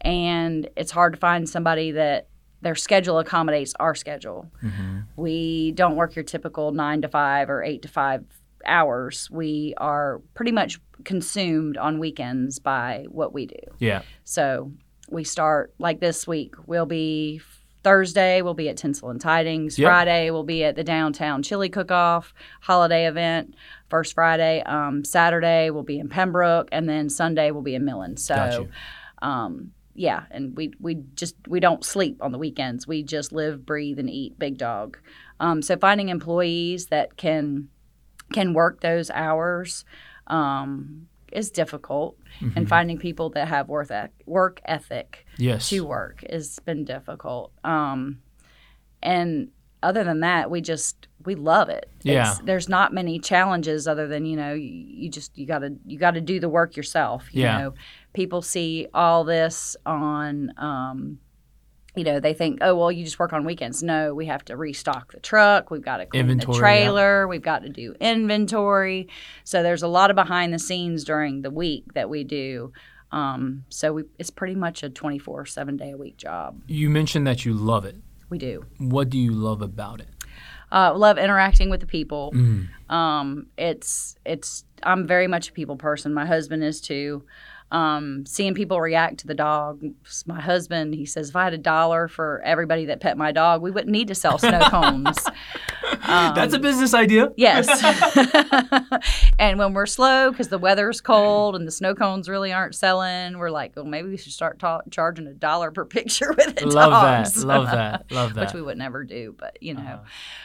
and 0.00 0.68
it's 0.76 0.90
hard 0.90 1.12
to 1.12 1.18
find 1.18 1.48
somebody 1.48 1.92
that 1.92 2.28
their 2.60 2.74
schedule 2.74 3.18
accommodates 3.18 3.74
our 3.78 3.94
schedule. 3.94 4.50
We 5.16 5.72
don't 5.72 5.96
work 5.96 6.16
your 6.16 6.24
typical 6.24 6.72
nine 6.72 7.02
to 7.02 7.08
five 7.08 7.50
or 7.50 7.62
eight 7.62 7.82
to 7.82 7.88
five 7.88 8.24
hours. 8.66 9.30
We 9.30 9.74
are 9.76 10.20
pretty 10.34 10.52
much 10.52 10.80
consumed 11.04 11.76
on 11.76 11.98
weekends 11.98 12.58
by 12.58 13.06
what 13.08 13.32
we 13.32 13.46
do. 13.46 13.60
Yeah. 13.78 14.02
So 14.24 14.72
we 15.08 15.24
start 15.24 15.74
like 15.78 16.00
this 16.00 16.26
week. 16.26 16.54
We'll 16.66 16.86
be 16.86 17.40
Thursday. 17.84 18.42
We'll 18.42 18.54
be 18.54 18.68
at 18.68 18.76
Tinsel 18.76 19.10
and 19.10 19.20
Tidings. 19.20 19.78
Yep. 19.78 19.88
Friday 19.88 20.30
we'll 20.30 20.42
be 20.42 20.64
at 20.64 20.74
the 20.74 20.84
downtown 20.84 21.42
chili 21.42 21.68
cook-off 21.68 22.34
holiday 22.60 23.06
event. 23.06 23.54
First 23.88 24.14
Friday. 24.14 24.62
Um, 24.66 25.04
Saturday 25.04 25.70
we'll 25.70 25.84
be 25.84 25.98
in 25.98 26.08
Pembroke, 26.08 26.68
and 26.72 26.88
then 26.88 27.08
Sunday 27.08 27.50
we'll 27.52 27.62
be 27.62 27.74
in 27.74 27.84
Millen. 27.84 28.16
So, 28.16 28.68
um, 29.22 29.72
yeah, 29.94 30.24
and 30.30 30.56
we 30.56 30.72
we 30.80 30.96
just 31.14 31.36
we 31.46 31.60
don't 31.60 31.84
sleep 31.84 32.22
on 32.22 32.32
the 32.32 32.38
weekends. 32.38 32.86
We 32.86 33.02
just 33.02 33.32
live, 33.32 33.64
breathe, 33.64 33.98
and 33.98 34.10
eat 34.10 34.38
Big 34.38 34.58
Dog. 34.58 34.98
Um, 35.40 35.62
so 35.62 35.76
finding 35.76 36.08
employees 36.08 36.86
that 36.86 37.16
can 37.16 37.68
can 38.32 38.52
work 38.54 38.80
those 38.80 39.10
hours 39.10 39.84
um, 40.26 41.08
is 41.32 41.50
difficult, 41.50 42.16
Mm-hmm. 42.40 42.56
and 42.58 42.68
finding 42.68 42.98
people 42.98 43.30
that 43.30 43.48
have 43.48 43.68
work 43.68 43.90
eth- 43.90 44.10
work 44.26 44.60
ethic 44.64 45.26
Yes. 45.38 45.68
to 45.70 45.80
work 45.84 46.24
has 46.30 46.58
been 46.60 46.84
difficult. 46.84 47.52
Um, 47.64 48.20
and 49.02 49.48
other 49.82 50.04
than 50.04 50.20
that, 50.20 50.50
we 50.50 50.60
just 50.60 51.08
we 51.24 51.34
love 51.34 51.68
it. 51.68 51.90
Yeah. 52.02 52.36
there's 52.44 52.68
not 52.68 52.92
many 52.94 53.18
challenges 53.18 53.88
other 53.88 54.06
than 54.06 54.24
you 54.24 54.36
know 54.36 54.52
you, 54.54 54.68
you 54.68 55.08
just 55.10 55.36
you 55.38 55.46
gotta 55.46 55.74
you 55.86 55.98
gotta 55.98 56.20
do 56.20 56.38
the 56.40 56.48
work 56.48 56.76
yourself. 56.76 57.28
You 57.32 57.42
Yeah. 57.42 57.58
know, 57.58 57.74
people 58.12 58.42
see 58.42 58.86
all 58.94 59.24
this 59.24 59.76
on. 59.86 60.52
Um, 60.58 61.18
you 61.98 62.04
know, 62.04 62.20
they 62.20 62.32
think, 62.32 62.58
oh 62.62 62.76
well, 62.76 62.92
you 62.92 63.04
just 63.04 63.18
work 63.18 63.32
on 63.32 63.44
weekends. 63.44 63.82
No, 63.82 64.14
we 64.14 64.26
have 64.26 64.44
to 64.46 64.56
restock 64.56 65.12
the 65.12 65.20
truck. 65.20 65.70
We've 65.70 65.84
got 65.84 65.96
to 65.98 66.06
clean 66.06 66.20
Inventory, 66.20 66.54
the 66.54 66.58
trailer. 66.60 67.28
We've 67.28 67.42
got 67.42 67.62
to 67.62 67.68
do 67.68 67.94
inventory. 68.00 69.08
So 69.42 69.62
there's 69.62 69.82
a 69.82 69.88
lot 69.88 70.10
of 70.10 70.14
behind 70.16 70.54
the 70.54 70.58
scenes 70.58 71.02
during 71.02 71.42
the 71.42 71.50
week 71.50 71.94
that 71.94 72.08
we 72.08 72.22
do. 72.22 72.72
Um, 73.10 73.64
so 73.68 73.94
we, 73.94 74.04
it's 74.18 74.30
pretty 74.30 74.54
much 74.54 74.82
a 74.82 74.90
24 74.90 75.46
seven 75.46 75.76
day 75.76 75.90
a 75.90 75.96
week 75.96 76.16
job. 76.16 76.62
You 76.68 76.88
mentioned 76.88 77.26
that 77.26 77.44
you 77.44 77.52
love 77.52 77.84
it. 77.84 77.96
We 78.30 78.38
do. 78.38 78.64
What 78.78 79.10
do 79.10 79.18
you 79.18 79.32
love 79.32 79.60
about 79.60 80.00
it? 80.00 80.08
Uh, 80.70 80.92
love 80.94 81.18
interacting 81.18 81.70
with 81.70 81.80
the 81.80 81.86
people. 81.86 82.32
Mm. 82.34 82.68
Um, 82.92 83.46
it's 83.56 84.16
it's 84.24 84.64
I'm 84.82 85.06
very 85.06 85.26
much 85.26 85.48
a 85.48 85.52
people 85.52 85.76
person. 85.76 86.12
My 86.12 86.26
husband 86.26 86.62
is 86.62 86.80
too. 86.80 87.24
Um, 87.70 88.24
seeing 88.24 88.54
people 88.54 88.80
react 88.80 89.18
to 89.18 89.26
the 89.26 89.34
dog. 89.34 89.82
My 90.24 90.40
husband, 90.40 90.94
he 90.94 91.04
says, 91.04 91.28
if 91.28 91.36
I 91.36 91.44
had 91.44 91.52
a 91.52 91.58
dollar 91.58 92.08
for 92.08 92.40
everybody 92.42 92.86
that 92.86 93.00
pet 93.00 93.18
my 93.18 93.30
dog, 93.30 93.60
we 93.60 93.70
wouldn't 93.70 93.92
need 93.92 94.08
to 94.08 94.14
sell 94.14 94.38
snow 94.38 94.60
cones. 94.70 95.18
Um, 96.02 96.34
That's 96.34 96.54
a 96.54 96.58
business 96.58 96.94
idea. 96.94 97.30
Yes. 97.36 97.68
and 99.38 99.58
when 99.58 99.74
we're 99.74 99.84
slow 99.86 100.30
because 100.30 100.48
the 100.48 100.58
weather's 100.58 101.02
cold 101.02 101.56
and 101.56 101.66
the 101.66 101.70
snow 101.70 101.94
cones 101.94 102.28
really 102.28 102.52
aren't 102.52 102.74
selling, 102.74 103.36
we're 103.38 103.50
like, 103.50 103.72
well, 103.76 103.84
maybe 103.84 104.08
we 104.08 104.16
should 104.16 104.32
start 104.32 104.58
ta- 104.58 104.80
charging 104.90 105.26
a 105.26 105.34
dollar 105.34 105.70
per 105.70 105.84
picture 105.84 106.32
with 106.32 106.56
the 106.56 106.66
Love 106.66 106.90
dogs. 106.90 107.34
that. 107.34 107.46
Love 107.46 107.66
that. 107.66 108.10
Love 108.10 108.34
that. 108.34 108.46
Which 108.46 108.54
we 108.54 108.62
would 108.62 108.78
never 108.78 109.04
do, 109.04 109.34
but 109.38 109.58
you 109.62 109.74
know. 109.74 109.80
Uh-huh. 109.80 109.98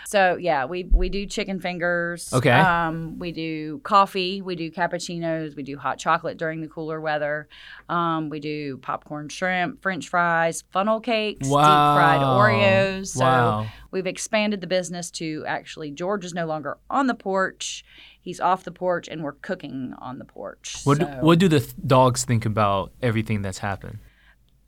So 0.08 0.38
yeah, 0.40 0.66
we 0.66 0.84
we 0.84 1.10
do 1.10 1.26
chicken 1.26 1.60
fingers. 1.60 2.32
Okay. 2.34 2.52
Um, 2.52 3.18
we 3.18 3.32
do 3.32 3.80
coffee. 3.80 4.42
We 4.42 4.56
do 4.56 4.70
cappuccinos. 4.72 5.56
We 5.56 5.64
do 5.64 5.78
hot 5.78 5.98
chocolate 5.98 6.38
during 6.38 6.62
the 6.62 6.68
cooler 6.68 7.00
weather. 7.00 7.13
Um, 7.90 8.30
we 8.30 8.40
do 8.40 8.78
popcorn 8.78 9.30
shrimp, 9.30 9.82
French 9.82 10.10
fries, 10.10 10.64
funnel 10.72 11.00
cakes, 11.00 11.48
deep 11.48 11.54
fried 11.54 12.22
Wow. 12.22 12.38
Oreos. 12.40 13.08
So 13.08 13.20
Wow. 13.26 13.66
we've 13.92 14.08
expanded 14.08 14.62
the 14.62 14.68
business 14.68 15.12
to 15.12 15.44
actually 15.48 15.92
George 15.92 16.26
is 16.26 16.34
no 16.34 16.46
longer 16.46 16.78
on 16.90 17.08
the 17.08 17.14
porch. 17.16 17.84
He's 18.22 18.40
off 18.40 18.64
the 18.64 18.72
porch, 18.72 19.08
and 19.10 19.22
we're 19.22 19.34
cooking 19.34 19.94
on 19.98 20.18
the 20.18 20.26
porch. 20.26 20.78
What 20.86 21.00
do, 21.00 21.06
So 21.06 21.12
what 21.22 21.40
do 21.40 21.48
the 21.50 21.60
th- 21.60 21.74
dogs 21.86 22.24
think 22.24 22.46
about 22.46 22.92
everything 23.02 23.42
that's 23.42 23.60
happened? 23.60 24.00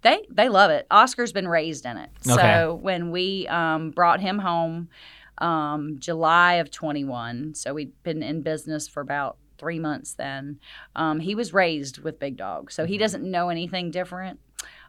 they 0.01 0.21
they 0.29 0.49
love 0.49 0.69
it. 0.69 0.85
Oscar's 0.91 1.31
been 1.31 1.47
raised 1.47 1.85
in 1.85 1.97
it. 1.97 2.09
Okay. 2.29 2.35
So 2.35 2.75
when 2.75 3.09
we 3.11 3.47
um, 3.47 3.89
brought 3.91 4.19
him 4.21 4.37
home, 4.39 4.89
um, 5.39 5.97
July 5.99 6.55
of 6.55 6.69
21, 6.69 7.55
so 7.55 7.73
we'd 7.73 7.91
been 8.03 8.21
in 8.21 8.41
business 8.41 8.87
for 8.87 9.01
about 9.01 9.37
three 9.57 9.79
months 9.79 10.13
then. 10.13 10.59
Um, 10.95 11.19
he 11.19 11.35
was 11.35 11.53
raised 11.53 11.99
with 11.99 12.19
big 12.19 12.37
dogs, 12.37 12.73
so 12.73 12.83
Mm-hmm. 12.83 12.91
he 12.91 12.97
doesn't 12.97 13.23
know 13.29 13.49
anything 13.49 13.91
different. 13.91 14.39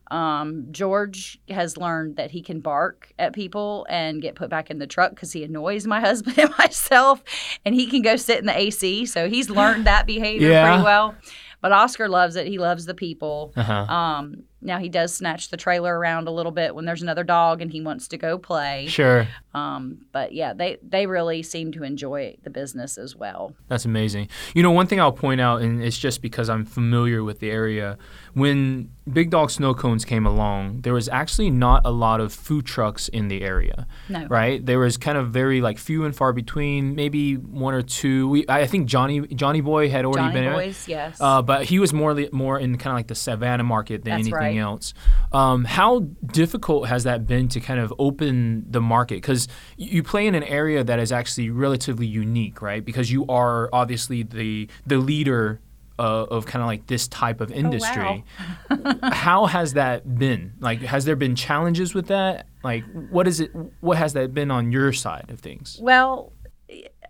Um, 0.08 0.68
George 0.70 1.40
has 1.48 1.76
learned 1.76 2.14
that 2.16 2.30
he 2.30 2.40
can 2.40 2.60
bark 2.60 3.12
at 3.18 3.32
people 3.32 3.86
and 3.88 4.22
get 4.22 4.36
put 4.36 4.48
back 4.48 4.70
in 4.70 4.78
the 4.78 4.86
truck 4.86 5.10
because 5.10 5.32
he 5.32 5.42
annoys 5.42 5.84
my 5.86 5.98
husband 6.08 6.38
and 6.38 6.50
myself, 6.58 7.24
and 7.64 7.74
he 7.74 7.86
can 7.88 8.02
go 8.02 8.14
sit 8.16 8.38
in 8.38 8.46
the 8.46 8.56
AC. 8.56 9.06
So 9.06 9.28
he's 9.28 9.50
learned 9.50 9.86
that 9.86 10.06
behavior 10.06 10.50
Yeah. 10.50 10.68
pretty 10.68 10.84
well. 10.84 11.16
But 11.60 11.72
Oscar 11.72 12.08
loves 12.08 12.36
it. 12.36 12.46
He 12.46 12.58
loves 12.58 12.84
the 12.86 12.94
people. 12.94 13.52
Uh-huh. 13.56 13.72
Um, 13.72 14.44
now 14.60 14.78
he 14.78 14.88
does 14.88 15.14
snatch 15.14 15.50
the 15.50 15.56
trailer 15.56 15.98
around 15.98 16.28
a 16.28 16.30
little 16.30 16.52
bit 16.52 16.74
when 16.74 16.84
there's 16.84 17.02
another 17.02 17.24
dog 17.24 17.60
and 17.60 17.70
he 17.70 17.80
wants 17.80 18.08
to 18.08 18.16
go 18.16 18.38
play. 18.38 18.86
Sure. 18.88 19.28
Um, 19.54 20.06
but 20.12 20.32
yeah, 20.32 20.52
they 20.52 20.78
they 20.82 21.06
really 21.06 21.42
seem 21.42 21.72
to 21.72 21.82
enjoy 21.82 22.36
the 22.42 22.50
business 22.50 22.98
as 22.98 23.14
well. 23.14 23.54
That's 23.68 23.84
amazing. 23.84 24.28
You 24.54 24.62
know, 24.62 24.70
one 24.70 24.86
thing 24.86 25.00
I'll 25.00 25.12
point 25.12 25.40
out, 25.40 25.62
and 25.62 25.82
it's 25.82 25.98
just 25.98 26.22
because 26.22 26.48
I'm 26.48 26.64
familiar 26.64 27.22
with 27.22 27.40
the 27.40 27.50
area, 27.50 27.98
when 28.34 28.90
Big 29.10 29.30
Dog 29.30 29.50
Snow 29.50 29.72
Cones 29.72 30.04
came 30.04 30.26
along, 30.26 30.82
there 30.82 30.92
was 30.92 31.08
actually 31.08 31.50
not 31.50 31.82
a 31.84 31.90
lot 31.90 32.20
of 32.20 32.32
food 32.32 32.66
trucks 32.66 33.08
in 33.08 33.28
the 33.28 33.42
area. 33.42 33.86
No. 34.08 34.26
Right? 34.26 34.64
There 34.64 34.78
was 34.78 34.96
kind 34.96 35.16
of 35.16 35.30
very 35.30 35.60
like 35.60 35.78
few 35.78 36.04
and 36.04 36.14
far 36.14 36.32
between, 36.32 36.94
maybe 36.94 37.34
one 37.34 37.74
or 37.74 37.82
two. 37.82 38.28
We, 38.28 38.44
I 38.48 38.66
think 38.66 38.86
Johnny 38.88 39.26
Johnny 39.28 39.60
Boy 39.60 39.88
had 39.88 40.04
already 40.04 40.28
Johnny 40.28 40.34
been 40.34 40.44
in. 40.44 40.52
Boys, 40.52 40.88
yes. 40.88 41.18
Uh, 41.20 41.42
but 41.42 41.64
he 41.64 41.78
was 41.78 41.92
more 41.92 42.14
more 42.32 42.58
in 42.58 42.76
kind 42.78 42.92
of 42.92 42.98
like 42.98 43.06
the 43.06 43.14
Savannah 43.14 43.64
market 43.64 44.04
than 44.04 44.12
That's 44.12 44.26
anything 44.26 44.32
right. 44.38 44.55
Else. 44.58 44.94
Um, 45.32 45.64
how 45.64 46.00
difficult 46.26 46.88
has 46.88 47.04
that 47.04 47.26
been 47.26 47.48
to 47.48 47.60
kind 47.60 47.80
of 47.80 47.92
open 47.98 48.64
the 48.70 48.80
market? 48.80 49.16
Because 49.16 49.48
you 49.76 50.02
play 50.02 50.26
in 50.26 50.34
an 50.34 50.42
area 50.44 50.82
that 50.84 50.98
is 50.98 51.12
actually 51.12 51.50
relatively 51.50 52.06
unique, 52.06 52.60
right? 52.62 52.84
Because 52.84 53.10
you 53.10 53.26
are 53.28 53.68
obviously 53.72 54.22
the 54.22 54.68
the 54.86 54.98
leader. 54.98 55.60
Uh, 55.98 56.26
of 56.30 56.44
kind 56.44 56.62
of 56.62 56.66
like 56.66 56.86
this 56.88 57.08
type 57.08 57.40
of 57.40 57.50
industry. 57.50 58.22
how 59.02 59.46
has 59.46 59.72
that 59.72 60.18
been? 60.18 60.52
Like, 60.60 60.80
has 60.82 61.06
there 61.06 61.16
been 61.16 61.34
challenges 61.34 61.94
with 61.94 62.08
that? 62.08 62.46
Like, 62.62 62.84
what 63.08 63.26
is 63.26 63.40
it? 63.40 63.50
What 63.80 63.96
has 63.96 64.12
that 64.12 64.34
been 64.34 64.50
on 64.50 64.70
your 64.72 64.92
side 64.92 65.30
of 65.30 65.40
things? 65.40 65.78
well, 65.80 66.34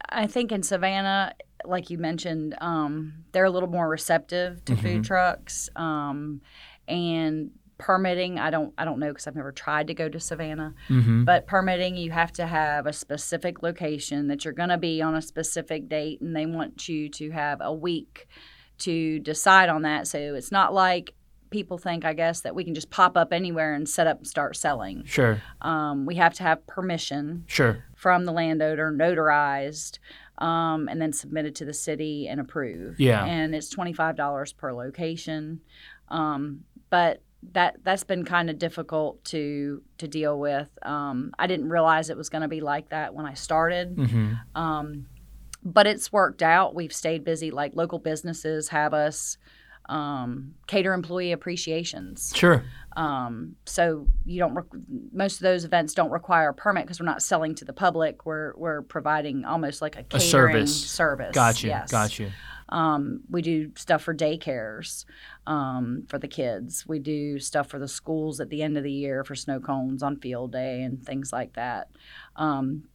I 0.08 0.28
think 0.28 0.52
in 0.52 0.62
Savannah, 0.62 1.32
like 1.64 1.90
you 1.90 1.98
mentioned, 1.98 2.54
um, 2.60 3.24
they're 3.32 3.44
a 3.44 3.50
little 3.50 3.68
more 3.68 3.88
receptive 3.88 4.64
to 4.66 4.74
Mm-hmm. 4.74 4.82
food 4.82 5.04
trucks 5.04 5.68
um, 5.74 6.40
and 6.88 7.50
permitting. 7.78 8.38
I 8.38 8.50
don't 8.50 8.72
I 8.78 8.84
don't 8.84 8.98
know 8.98 9.08
because 9.08 9.26
I've 9.26 9.36
never 9.36 9.52
tried 9.52 9.88
to 9.88 9.94
go 9.94 10.08
to 10.08 10.18
Savannah. 10.18 10.74
Mm-hmm. 10.88 11.24
But 11.24 11.46
permitting, 11.46 11.96
you 11.96 12.10
have 12.10 12.32
to 12.32 12.46
have 12.46 12.86
a 12.86 12.92
specific 12.92 13.62
location 13.62 14.28
that 14.28 14.44
you're 14.44 14.54
going 14.54 14.70
to 14.70 14.78
be 14.78 15.02
on 15.02 15.14
a 15.14 15.22
specific 15.22 15.88
date, 15.88 16.20
and 16.20 16.34
they 16.34 16.46
want 16.46 16.88
you 16.88 17.08
to 17.10 17.30
have 17.30 17.60
a 17.60 17.72
week 17.72 18.28
to 18.78 19.18
decide 19.20 19.68
on 19.68 19.82
that. 19.82 20.06
So 20.06 20.18
it's 20.34 20.52
not 20.52 20.72
like 20.72 21.14
people 21.50 21.78
think, 21.78 22.04
I 22.04 22.12
guess, 22.12 22.40
that 22.40 22.54
we 22.54 22.64
can 22.64 22.74
just 22.74 22.90
pop 22.90 23.16
up 23.16 23.32
anywhere 23.32 23.72
and 23.74 23.88
set 23.88 24.06
up 24.06 24.18
and 24.18 24.26
start 24.26 24.56
selling. 24.56 25.04
Sure, 25.04 25.40
Um, 25.62 26.04
we 26.04 26.16
have 26.16 26.34
to 26.34 26.42
have 26.42 26.66
permission 26.66 27.44
sure. 27.46 27.84
from 27.94 28.24
the 28.24 28.32
landowner, 28.32 28.92
notarized, 28.92 29.98
um, 30.38 30.88
and 30.88 31.00
then 31.00 31.12
submitted 31.12 31.54
to 31.56 31.64
the 31.64 31.72
city 31.72 32.26
and 32.28 32.40
approved. 32.40 33.00
Yeah. 33.00 33.24
And 33.24 33.54
it's 33.54 33.70
twenty 33.70 33.92
five 33.92 34.16
dollars 34.16 34.52
per 34.52 34.72
location, 34.72 35.60
um, 36.08 36.64
but 36.90 37.22
that 37.52 37.76
that's 37.84 38.04
been 38.04 38.24
kind 38.24 38.50
of 38.50 38.58
difficult 38.58 39.22
to 39.24 39.82
to 39.98 40.08
deal 40.08 40.38
with. 40.38 40.68
Um, 40.82 41.32
I 41.38 41.46
didn't 41.46 41.68
realize 41.68 42.10
it 42.10 42.16
was 42.16 42.28
going 42.28 42.42
to 42.42 42.48
be 42.48 42.60
like 42.60 42.88
that 42.90 43.14
when 43.14 43.26
I 43.26 43.34
started. 43.34 43.94
hmm 43.96 44.32
Um, 44.54 45.06
but 45.62 45.86
it's 45.86 46.12
worked 46.12 46.42
out. 46.42 46.74
We've 46.74 46.92
stayed 46.92 47.24
busy. 47.24 47.50
Like 47.50 47.72
local 47.74 47.98
businesses 47.98 48.68
have 48.68 48.94
us 48.94 49.36
um, 49.88 50.54
cater 50.66 50.92
employee 50.92 51.32
appreciations. 51.32 52.32
Sure. 52.34 52.64
Um, 52.96 53.56
so 53.66 54.06
you 54.24 54.38
don't. 54.38 54.54
Re- 54.54 54.62
most 55.12 55.36
of 55.36 55.40
those 55.40 55.64
events 55.64 55.94
don't 55.94 56.10
require 56.10 56.50
a 56.50 56.54
permit 56.54 56.84
because 56.84 56.98
we're 57.00 57.06
not 57.06 57.22
selling 57.22 57.54
to 57.56 57.64
the 57.64 57.72
public. 57.72 58.24
We're 58.26 58.54
we're 58.56 58.82
providing 58.82 59.44
almost 59.44 59.82
like 59.82 59.96
a 59.96 60.02
catering 60.02 60.20
service. 60.30 60.86
Service. 60.90 61.34
Got 61.34 61.62
you. 61.62 61.70
Yes. 61.70 61.90
Got 61.90 62.18
you. 62.18 62.30
Um, 62.68 63.20
we 63.30 63.42
do 63.42 63.70
stuff 63.76 64.02
for 64.02 64.14
daycares 64.14 65.04
um, 65.46 66.04
for 66.08 66.18
the 66.18 66.28
kids. 66.28 66.86
We 66.86 66.98
do 66.98 67.38
stuff 67.38 67.68
for 67.68 67.78
the 67.78 67.88
schools 67.88 68.40
at 68.40 68.50
the 68.50 68.62
end 68.62 68.76
of 68.76 68.82
the 68.82 68.92
year 68.92 69.24
for 69.24 69.34
snow 69.34 69.60
cones 69.60 70.02
on 70.02 70.16
field 70.16 70.52
day 70.52 70.82
and 70.82 71.04
things 71.04 71.32
like 71.32 71.54
that. 71.54 71.90
Um, 72.34 72.88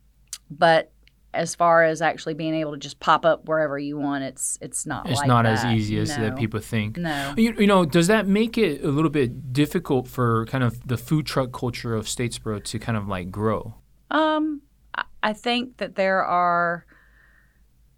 but 0.50 0.92
as 1.34 1.56
far 1.56 1.84
as 1.84 2.02
actually 2.02 2.34
being 2.34 2.54
able 2.54 2.74
to 2.74 2.78
just 2.78 3.00
pop 3.00 3.26
up 3.26 3.48
wherever 3.48 3.80
you 3.80 3.98
want, 3.98 4.24
it's 4.24 4.58
it's 4.62 4.86
not. 4.86 5.10
It's 5.10 5.20
like 5.20 5.28
not 5.28 5.46
as 5.46 5.64
easy 5.64 5.98
as 5.98 6.10
that 6.10 6.36
people 6.36 6.60
think. 6.60 6.98
No. 6.98 7.34
You, 7.38 7.54
you 7.58 7.68
know, 7.68 7.86
does 7.86 8.08
that 8.08 8.28
make 8.28 8.58
it 8.58 8.84
a 8.84 8.90
little 8.90 9.10
bit 9.10 9.54
difficult 9.54 10.08
for 10.08 10.46
kind 10.48 10.64
of 10.64 10.88
the 10.88 10.98
food 10.98 11.26
truck 11.26 11.54
culture 11.54 11.96
of 11.96 12.06
Statesboro 12.06 12.64
to 12.66 12.80
kind 12.80 12.98
of 12.98 13.08
like 13.08 13.32
grow? 13.32 13.76
Um, 14.10 14.62
I 15.24 15.34
think 15.34 15.78
that 15.78 15.96
there 15.96 16.24
are 16.24 16.86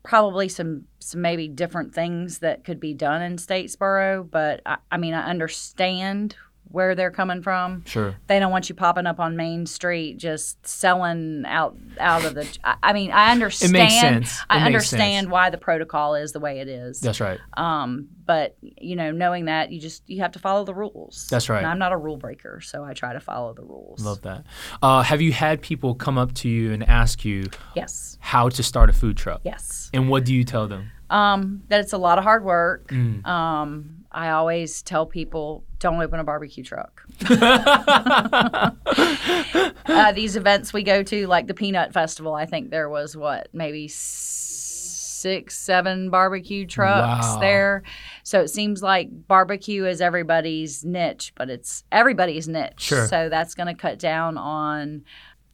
probably 0.03 0.49
some 0.49 0.85
some 0.99 1.21
maybe 1.21 1.47
different 1.47 1.93
things 1.93 2.39
that 2.39 2.63
could 2.63 2.79
be 2.79 2.93
done 2.93 3.21
in 3.21 3.37
Statesboro, 3.37 4.29
but 4.29 4.61
I, 4.65 4.77
I 4.91 4.97
mean 4.97 5.13
I 5.13 5.29
understand 5.29 6.35
where 6.73 6.95
they're 6.95 7.11
coming 7.11 7.43
from. 7.43 7.85
Sure. 7.85 8.15
They 8.25 8.39
don't 8.39 8.51
want 8.51 8.67
you 8.67 8.73
popping 8.73 9.05
up 9.05 9.19
on 9.19 9.37
Main 9.37 9.67
Street 9.67 10.17
just 10.17 10.65
selling 10.65 11.43
out 11.45 11.77
out 11.99 12.25
of 12.25 12.33
the. 12.33 12.47
I, 12.63 12.93
mean, 12.93 13.11
I 13.11 13.31
understand. 13.31 13.75
It 13.75 13.77
makes 13.77 13.93
sense. 14.01 14.39
It 14.39 14.45
I 14.49 14.55
makes 14.55 14.65
understand 14.65 15.25
sense. 15.25 15.31
why 15.31 15.51
the 15.51 15.59
protocol 15.59 16.15
is 16.15 16.31
the 16.31 16.39
way 16.39 16.61
it 16.61 16.67
is. 16.67 16.99
That's 16.99 17.21
right. 17.21 17.39
Um, 17.55 18.07
but 18.25 18.57
you 18.59 18.95
know, 18.95 19.11
knowing 19.11 19.45
that 19.45 19.71
you 19.71 19.79
just 19.79 20.01
you 20.09 20.21
have 20.23 20.31
to 20.31 20.39
follow 20.39 20.63
the 20.65 20.73
rules. 20.73 21.27
That's 21.29 21.47
right. 21.47 21.59
And 21.59 21.67
I'm 21.67 21.77
not 21.77 21.91
a 21.91 21.97
rule 21.97 22.17
breaker, 22.17 22.59
so 22.59 22.83
I 22.83 22.93
try 22.93 23.13
to 23.13 23.19
follow 23.19 23.53
the 23.53 23.63
rules. 23.63 24.03
Love 24.03 24.21
that. 24.23 24.43
Uh, 24.81 25.03
have 25.03 25.21
you 25.21 25.31
had 25.31 25.61
people 25.61 25.93
come 25.93 26.17
up 26.17 26.33
to 26.35 26.49
you 26.49 26.71
and 26.73 26.81
ask 26.89 27.23
you 27.23 27.45
Yes. 27.75 28.17
how 28.19 28.49
to 28.49 28.63
start 28.63 28.89
a 28.89 28.93
food 28.93 29.15
truck? 29.15 29.41
Yes. 29.43 29.91
And 29.93 30.09
what 30.09 30.25
do 30.25 30.33
you 30.33 30.43
tell 30.43 30.67
them? 30.67 30.89
Um, 31.11 31.61
that 31.67 31.81
it's 31.81 31.93
a 31.93 31.97
lot 31.99 32.17
of 32.17 32.23
hard 32.23 32.43
work. 32.43 32.87
Mm. 32.87 33.23
Um, 33.27 34.02
I 34.13 34.29
always 34.29 34.81
tell 34.83 35.05
people 35.05 35.63
don't 35.79 36.01
open 36.01 36.19
a 36.19 36.23
barbecue 36.23 36.63
truck. 36.63 37.01
uh, 37.29 38.71
these 40.13 40.35
events 40.35 40.73
we 40.73 40.83
go 40.83 41.03
to, 41.03 41.27
like 41.27 41.47
the 41.47 41.53
Peanut 41.53 41.93
Festival, 41.93 42.33
I 42.33 42.45
think 42.45 42.69
there 42.69 42.89
was 42.89 43.15
what 43.17 43.49
maybe 43.53 43.87
six, 43.87 45.57
seven 45.57 46.09
barbecue 46.09 46.65
trucks 46.65 47.25
Wow. 47.27 47.39
there. 47.39 47.83
So 48.23 48.41
it 48.41 48.49
seems 48.49 48.81
like 48.83 49.09
barbecue 49.27 49.85
is 49.85 50.01
everybody's 50.01 50.83
niche, 50.83 51.33
but 51.35 51.49
it's 51.49 51.83
everybody's 51.91 52.47
niche. 52.47 52.73
Sure. 52.77 53.07
So 53.07 53.29
that's 53.29 53.55
going 53.55 53.67
to 53.67 53.73
cut 53.79 53.99
down 53.99 54.37
on 54.37 55.03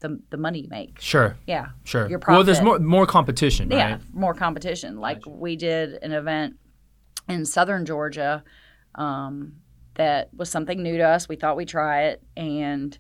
the 0.02 0.20
the 0.30 0.38
money 0.38 0.62
you 0.62 0.70
make. 0.70 1.00
Sure. 1.02 1.36
Yeah. 1.46 1.68
Sure. 1.84 2.10
Your 2.10 2.20
profit. 2.20 2.38
well, 2.38 2.44
there's 2.46 2.62
more 2.62 2.80
more 2.80 3.06
competition, 3.06 3.70
Yeah, 3.70 3.98
more 4.14 4.34
competition. 4.34 4.98
Like 4.98 5.22
we 5.26 5.56
did 5.58 6.02
an 6.02 6.14
event 6.14 6.56
in 7.30 7.46
southern 7.46 7.86
Georgia 7.86 8.44
um, 8.96 9.54
that 9.96 10.30
was 10.36 10.50
something 10.50 10.82
new 10.82 10.98
to 10.98 11.04
us. 11.04 11.30
We 11.30 11.36
thought 11.36 11.56
we'd 11.58 11.68
try 11.68 12.04
it, 12.06 12.24
and 12.36 12.98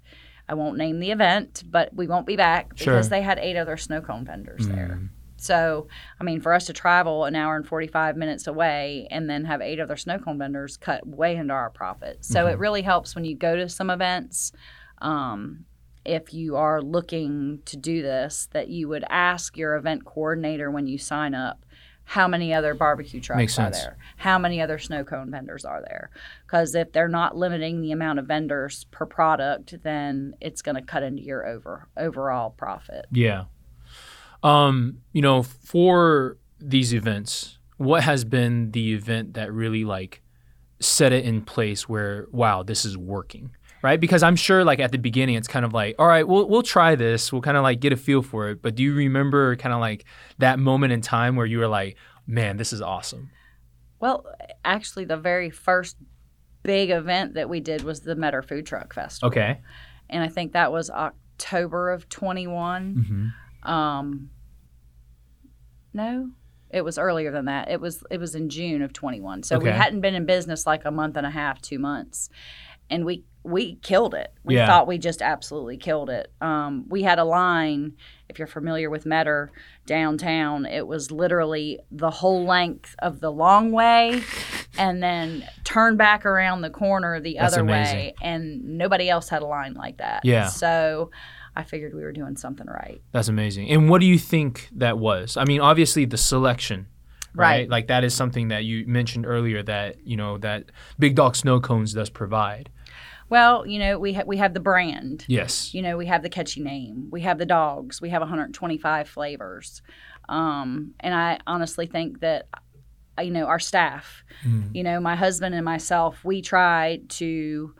I 0.47 0.53
won't 0.53 0.77
name 0.77 0.99
the 0.99 1.11
event, 1.11 1.63
but 1.69 1.93
we 1.93 2.07
won't 2.07 2.27
be 2.27 2.35
back 2.35 2.71
Sure. 2.75 2.93
because 2.93 3.09
they 3.09 3.21
had 3.21 3.39
eight 3.39 3.57
other 3.57 3.77
snow 3.77 4.01
cone 4.01 4.25
vendors 4.25 4.67
there. 4.67 4.99
Mm. 5.01 5.09
So, 5.37 5.87
I 6.19 6.23
mean, 6.25 6.41
for 6.41 6.53
us 6.53 6.65
to 6.65 6.73
travel 6.73 7.23
an 7.25 7.35
hour 7.35 7.55
and 7.55 7.65
45 7.65 8.17
minutes 8.17 8.45
away 8.45 9.07
and 9.09 9.29
then 9.29 9.45
have 9.45 9.61
eight 9.61 9.79
other 9.79 9.95
snow 9.95 10.19
cone 10.19 10.37
vendors 10.37 10.75
cut 10.77 11.07
way 11.07 11.35
into 11.37 11.53
our 11.53 11.69
profit. 11.69 12.25
So, 12.25 12.41
Mm-hmm. 12.43 12.53
it 12.53 12.59
really 12.59 12.81
helps 12.81 13.15
when 13.15 13.23
you 13.25 13.35
go 13.35 13.55
to 13.55 13.69
some 13.69 13.89
events. 13.89 14.51
Um, 15.01 15.65
if 16.05 16.33
you 16.33 16.55
are 16.57 16.81
looking 16.81 17.59
to 17.65 17.77
do 17.77 18.01
this, 18.01 18.47
that 18.51 18.67
you 18.69 18.87
would 18.89 19.05
ask 19.09 19.57
your 19.57 19.75
event 19.75 20.03
coordinator 20.05 20.69
when 20.71 20.87
you 20.87 20.97
sign 20.97 21.33
up 21.35 21.65
how 22.09 22.27
many 22.27 22.51
other 22.55 22.73
barbecue 22.73 23.21
trucks 23.21 23.59
are 23.59 23.69
there? 23.69 23.95
How 24.17 24.39
many 24.39 24.59
other 24.59 24.79
snow 24.79 25.03
cone 25.03 25.29
vendors 25.29 25.63
are 25.63 25.79
there? 25.83 26.09
Because 26.43 26.73
if 26.73 26.91
they're 26.91 27.07
not 27.07 27.37
limiting 27.37 27.81
the 27.81 27.91
amount 27.91 28.17
of 28.17 28.25
vendors 28.25 28.85
per 28.85 29.05
product, 29.05 29.75
then 29.83 30.33
it's 30.41 30.63
going 30.63 30.73
to 30.73 30.81
cut 30.81 31.03
into 31.03 31.21
your 31.21 31.45
over 31.45 31.87
overall 31.95 32.49
profit. 32.49 33.05
Yeah. 33.11 33.43
Um, 34.41 35.01
you 35.13 35.21
know, 35.21 35.43
for 35.43 36.39
these 36.59 36.95
events, 36.95 37.59
what 37.77 38.01
has 38.01 38.25
been 38.25 38.71
the 38.71 38.91
event 38.95 39.35
that 39.35 39.53
really 39.53 39.85
like 39.85 40.23
set 40.79 41.13
it 41.13 41.25
in 41.25 41.43
place 41.43 41.87
where 41.87 42.25
wow, 42.31 42.63
this 42.63 42.85
is 42.85 42.97
working? 42.97 43.51
Right? 43.81 43.99
Because 43.99 44.23
I'm 44.23 44.35
sure 44.35 44.65
like 44.65 44.79
at 44.79 44.91
the 44.91 44.97
beginning 44.97 45.35
it's 45.35 45.47
kind 45.47 45.63
of 45.63 45.73
like, 45.73 45.95
all 45.99 46.07
right, 46.07 46.27
we'll 46.27 46.47
we'll 46.49 46.63
try 46.63 46.95
this. 46.95 47.31
We'll 47.31 47.41
kind 47.41 47.55
of 47.55 47.63
like 47.63 47.79
get 47.79 47.93
a 47.93 47.97
feel 47.97 48.21
for 48.21 48.49
it. 48.49 48.61
But 48.61 48.75
do 48.75 48.83
you 48.83 48.93
remember 48.93 49.55
kind 49.55 49.73
of 49.73 49.79
like 49.79 50.05
that 50.37 50.59
moment 50.59 50.91
in 50.93 51.01
time 51.01 51.35
where 51.35 51.45
you 51.45 51.59
were 51.59 51.67
like, 51.67 51.95
man, 52.27 52.57
this 52.57 52.73
is 52.73 52.81
awesome? 52.81 53.29
Well, 53.99 54.25
actually, 54.65 55.05
the 55.05 55.17
very 55.17 55.49
first 55.49 55.97
big 56.63 56.89
event 56.89 57.35
that 57.35 57.49
we 57.49 57.59
did 57.59 57.83
was 57.83 58.01
the 58.01 58.15
Metter 58.15 58.41
Food 58.41 58.65
Truck 58.65 58.93
Festival. 58.93 59.27
Okay. 59.29 59.59
And 60.09 60.23
I 60.23 60.27
think 60.27 60.53
that 60.53 60.71
was 60.71 60.89
October 60.89 61.91
of 61.91 62.09
21. 62.09 63.31
hmm 63.63 63.69
Um, 63.69 64.29
no, 65.93 66.29
it 66.69 66.81
was 66.83 66.97
earlier 66.97 67.31
than 67.31 67.45
that. 67.45 67.69
It 67.69 67.81
was 67.81 68.03
it 68.11 68.19
was 68.19 68.35
in 68.35 68.49
June 68.49 68.81
of 68.81 68.93
21. 68.93 69.43
So 69.43 69.57
we 69.57 69.69
hadn't 69.69 70.01
been 70.01 70.15
in 70.15 70.25
business 70.25 70.65
like 70.67 70.85
a 70.85 70.91
month 70.91 71.17
and 71.17 71.25
a 71.25 71.29
half, 71.31 71.61
two 71.61 71.79
months, 71.79 72.29
and 72.89 73.05
we 73.05 73.23
we 73.43 73.75
killed 73.75 74.13
it. 74.13 74.33
We 74.43 74.55
Yeah. 74.55 74.67
thought 74.67 74.85
we 74.85 74.97
just 74.97 75.21
absolutely 75.21 75.77
killed 75.77 76.09
it. 76.09 76.29
Um, 76.41 76.85
we 76.89 77.03
had 77.03 77.19
a 77.19 77.23
line. 77.23 77.93
If 78.27 78.37
you're 78.37 78.47
familiar 78.49 78.89
with 78.89 79.05
Metter 79.05 79.49
downtown, 79.85 80.65
it 80.65 80.85
was 80.85 81.09
literally 81.09 81.79
the 81.89 82.09
whole 82.11 82.43
length 82.45 82.95
of 82.99 83.21
the 83.21 83.31
long 83.31 83.71
way, 83.71 84.21
and 84.77 85.01
then 85.01 85.47
turn 85.63 85.95
back 85.97 86.25
around 86.25 86.61
the 86.61 86.69
corner 86.69 87.19
the 87.19 87.37
That's 87.39 87.53
other 87.53 87.61
amazing. 87.63 87.95
way, 87.97 88.13
and 88.21 88.77
nobody 88.77 89.09
else 89.09 89.29
had 89.29 89.41
a 89.41 89.45
line 89.47 89.73
like 89.73 89.97
that. 89.97 90.25
Yeah. 90.25 90.47
So. 90.47 91.11
I 91.55 91.63
figured 91.63 91.93
we 91.93 92.03
were 92.03 92.13
doing 92.13 92.37
something 92.37 92.67
right. 92.67 93.01
That's 93.11 93.27
amazing. 93.27 93.69
And 93.69 93.89
what 93.89 93.99
do 93.99 94.07
you 94.07 94.17
think 94.19 94.69
that 94.77 94.97
was? 94.97 95.35
I 95.35 95.43
mean, 95.43 95.59
obviously 95.59 96.05
the 96.05 96.15
selection, 96.15 96.87
right? 97.33 97.61
Right. 97.61 97.69
Like 97.69 97.87
that 97.87 98.03
is 98.05 98.13
something 98.13 98.49
that 98.49 98.63
you 98.63 98.85
mentioned 98.87 99.25
earlier 99.25 99.61
that 99.63 99.97
you 100.07 100.15
know 100.15 100.37
that 100.37 100.65
Big 100.99 101.15
Dog 101.15 101.35
Snow 101.35 101.59
Cones 101.59 101.91
does 101.93 102.09
provide. 102.09 102.69
Well, 103.29 103.65
you 103.67 103.79
know, 103.79 103.99
we 103.99 104.13
ha- 104.13 104.23
we 104.25 104.37
have 104.37 104.53
the 104.53 104.59
brand. 104.59 105.25
Yes. 105.27 105.73
You 105.73 105.81
know, 105.81 105.97
we 105.97 106.07
have 106.07 106.23
the 106.23 106.29
catchy 106.29 106.61
name. 106.61 107.07
We 107.11 107.21
have 107.21 107.37
the 107.37 107.45
dogs. 107.45 108.01
We 108.01 108.09
have 108.09 108.21
125 108.21 109.07
flavors. 109.07 109.81
Um, 110.27 110.93
and 110.99 111.13
I 111.13 111.39
honestly 111.47 111.85
think 111.85 112.19
that, 112.21 112.47
uh, 113.17 113.21
you 113.21 113.31
know, 113.31 113.45
our 113.45 113.59
staff, 113.59 114.23
Mm. 114.43 114.73
you 114.75 114.83
know, 114.83 114.99
my 114.99 115.15
husband 115.15 115.53
and 115.55 115.65
myself, 115.65 116.23
we 116.23 116.41
try 116.41 117.01
to 117.09 117.73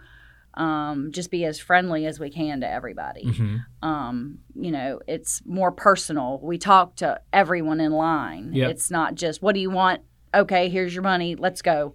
um, 0.56 1.12
just 1.12 1.32
be 1.32 1.46
as 1.46 1.58
friendly 1.60 2.06
as 2.06 2.20
we 2.20 2.30
can 2.30 2.60
to 2.62 2.70
everybody. 2.70 3.24
Mhm. 3.26 3.64
Um, 3.82 4.40
you 4.56 4.72
know, 4.72 5.00
it's 5.08 5.42
more 5.46 5.72
personal. 5.72 6.40
We 6.44 6.58
talk 6.58 6.96
to 6.98 7.22
everyone 7.32 7.80
in 7.80 7.92
line. 7.94 8.52
Yep. 8.54 8.72
It's 8.72 8.92
not 8.92 9.16
just, 9.16 9.42
what 9.42 9.54
do 9.56 9.62
you 9.62 9.70
want? 9.70 10.02
Okay, 10.34 10.68
here's 10.68 10.94
your 10.94 11.04
money. 11.04 11.36
Let's 11.36 11.62
go. 11.62 11.94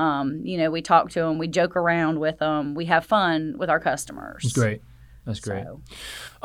Um, 0.00 0.26
you 0.44 0.56
know, 0.58 0.70
we 0.70 0.80
talk 0.82 1.10
to 1.10 1.20
them, 1.20 1.38
we 1.38 1.48
joke 1.48 1.74
around 1.76 2.18
with 2.20 2.38
them, 2.38 2.74
we 2.74 2.84
have 2.86 3.04
fun 3.04 3.54
with 3.58 3.68
our 3.70 3.80
customers. 3.80 4.42
That's 4.42 4.54
great. 4.54 4.80
That's 5.26 5.40
great. 5.40 5.64
So, 5.64 5.80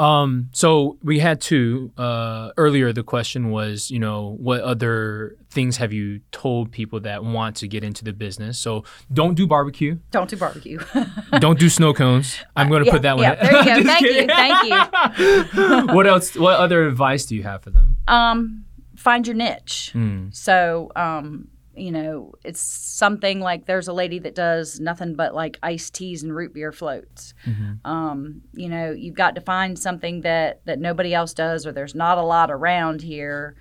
Um, 0.03 0.49
so 0.51 0.97
we 1.01 1.19
had 1.19 1.39
two 1.39 1.91
uh, 1.97 2.49
earlier. 2.57 2.91
The 2.91 3.03
question 3.03 3.49
was, 3.49 3.89
you 3.89 3.99
know, 3.99 4.35
what 4.47 4.59
other 4.61 5.37
things 5.49 5.77
have 5.77 5.93
you 5.93 6.19
told 6.33 6.71
people 6.71 6.99
that 7.01 7.23
want 7.23 7.55
to 7.61 7.67
get 7.69 7.83
into 7.85 8.03
the 8.03 8.11
business? 8.11 8.59
So 8.59 8.83
don't 9.13 9.35
do 9.35 9.47
barbecue. 9.47 9.97
don't 10.11 10.29
do 10.29 10.35
barbecue. 10.35 10.79
don't 11.39 11.57
do 11.57 11.69
snow 11.69 11.93
cones. 11.93 12.37
I'm 12.57 12.67
going 12.67 12.81
to 12.83 12.87
yeah, 12.87 12.91
put 12.91 13.01
that 13.03 13.15
one. 13.15 13.23
yeah, 13.23 13.35
there 13.35 13.59
you 13.77 13.83
go. 13.83 13.89
Thank 13.89 14.01
you, 14.01 14.11
kidding. 14.11 14.27
thank 14.27 15.93
what 15.95 16.05
else? 16.05 16.35
What 16.35 16.59
other 16.59 16.85
advice 16.85 17.25
do 17.25 17.35
you 17.37 17.43
have 17.43 17.63
for 17.63 17.69
them? 17.71 17.95
um, 18.09 18.65
find 18.97 19.25
your 19.25 19.35
niche. 19.37 19.91
Mm. 19.95 20.35
So, 20.35 20.91
um, 20.97 21.47
you 21.77 21.91
know, 21.91 22.33
it's 22.43 22.59
something 22.61 23.39
like 23.39 23.65
there's 23.65 23.87
a 23.87 23.93
lady 23.93 24.19
that 24.19 24.35
does 24.35 24.79
nothing 24.79 25.15
but 25.15 25.33
like 25.35 25.57
iced 25.63 25.93
teas 25.93 26.23
and 26.23 26.35
root 26.35 26.53
beer 26.53 26.71
floats. 26.71 27.33
Mhm. 27.45 27.79
Um, 27.85 28.41
you 28.53 28.69
know, 28.69 28.91
you've 28.91 29.15
got 29.15 29.35
to 29.35 29.41
find 29.41 29.77
something 29.77 30.21
that 30.21 30.61
that 30.65 30.79
nobody 30.79 31.13
else 31.13 31.33
does, 31.33 31.65
or 31.65 31.71
there's 31.71 31.95
not 31.95 32.17
a 32.17 32.23
lot 32.23 32.49
around 32.51 33.01
here, 33.01 33.55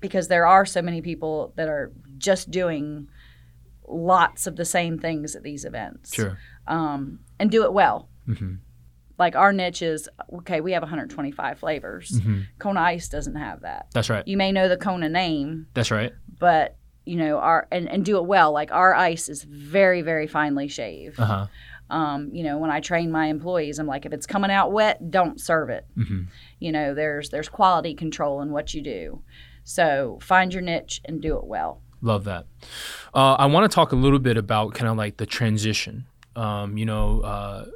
because 0.00 0.28
there 0.28 0.46
are 0.46 0.64
so 0.66 0.82
many 0.82 1.00
people 1.02 1.52
that 1.56 1.68
are 1.68 1.92
just 2.18 2.50
doing 2.50 3.08
lots 3.88 4.46
of 4.46 4.56
the 4.56 4.64
same 4.64 4.98
things 4.98 5.34
at 5.34 5.42
these 5.42 5.64
events. 5.64 6.14
Sure. 6.14 6.38
Um, 6.66 7.20
and 7.38 7.50
do 7.50 7.64
it 7.64 7.72
well. 7.72 8.08
hmm 8.26 8.54
Like 9.18 9.34
our 9.36 9.52
niche 9.52 9.82
is 9.82 10.08
okay. 10.32 10.60
We 10.60 10.72
have 10.72 10.82
125 10.82 11.58
flavors. 11.58 12.20
hmm 12.22 12.42
Kona 12.58 12.80
Ice 12.80 13.08
doesn't 13.08 13.36
have 13.36 13.62
that. 13.62 13.86
That's 13.92 14.08
right. 14.10 14.26
You 14.26 14.36
may 14.36 14.52
know 14.52 14.68
the 14.68 14.76
Kona 14.76 15.08
name, 15.08 15.66
That's 15.74 15.90
right. 15.90 16.12
but 16.38 16.76
you 17.04 17.16
know 17.16 17.38
our 17.38 17.66
and, 17.70 17.88
and 17.88 18.04
do 18.04 18.16
it 18.18 18.24
well. 18.24 18.52
Like 18.52 18.72
our 18.72 18.94
ice 18.94 19.28
is 19.28 19.42
very 19.44 20.02
very 20.02 20.26
finely 20.26 20.68
shaved. 20.68 21.18
Uh 21.18 21.24
huh. 21.24 21.46
um, 21.96 22.30
you 22.32 22.44
know 22.44 22.58
when 22.58 22.70
i 22.70 22.78
train 22.80 23.10
my 23.10 23.26
employees 23.26 23.80
i'm 23.80 23.86
like 23.86 24.06
if 24.06 24.12
it's 24.12 24.26
coming 24.26 24.50
out 24.50 24.70
wet 24.72 25.10
don't 25.10 25.40
serve 25.40 25.70
it. 25.70 25.86
Hmm 25.96 26.22
you 26.60 26.70
know 26.70 26.94
there's 26.94 27.30
there's 27.30 27.48
quality 27.48 27.94
control 27.94 28.42
in 28.42 28.50
what 28.52 28.74
you 28.74 28.82
do. 28.82 29.22
So 29.64 30.18
find 30.22 30.52
your 30.52 30.62
niche 30.62 31.00
and 31.04 31.20
do 31.20 31.36
it 31.36 31.44
well. 31.44 31.80
Love 32.02 32.24
that. 32.24 32.46
Uh, 33.14 33.34
I 33.34 33.46
want 33.46 33.70
to 33.70 33.74
talk 33.74 33.92
a 33.92 33.96
little 33.96 34.18
bit 34.18 34.36
about 34.36 34.74
kind 34.74 34.88
of 34.90 34.96
like 34.96 35.16
the 35.16 35.26
transition. 35.26 36.06
Um, 36.36 36.76
you 36.78 36.86
know, 36.86 37.20
uh, 37.20 37.66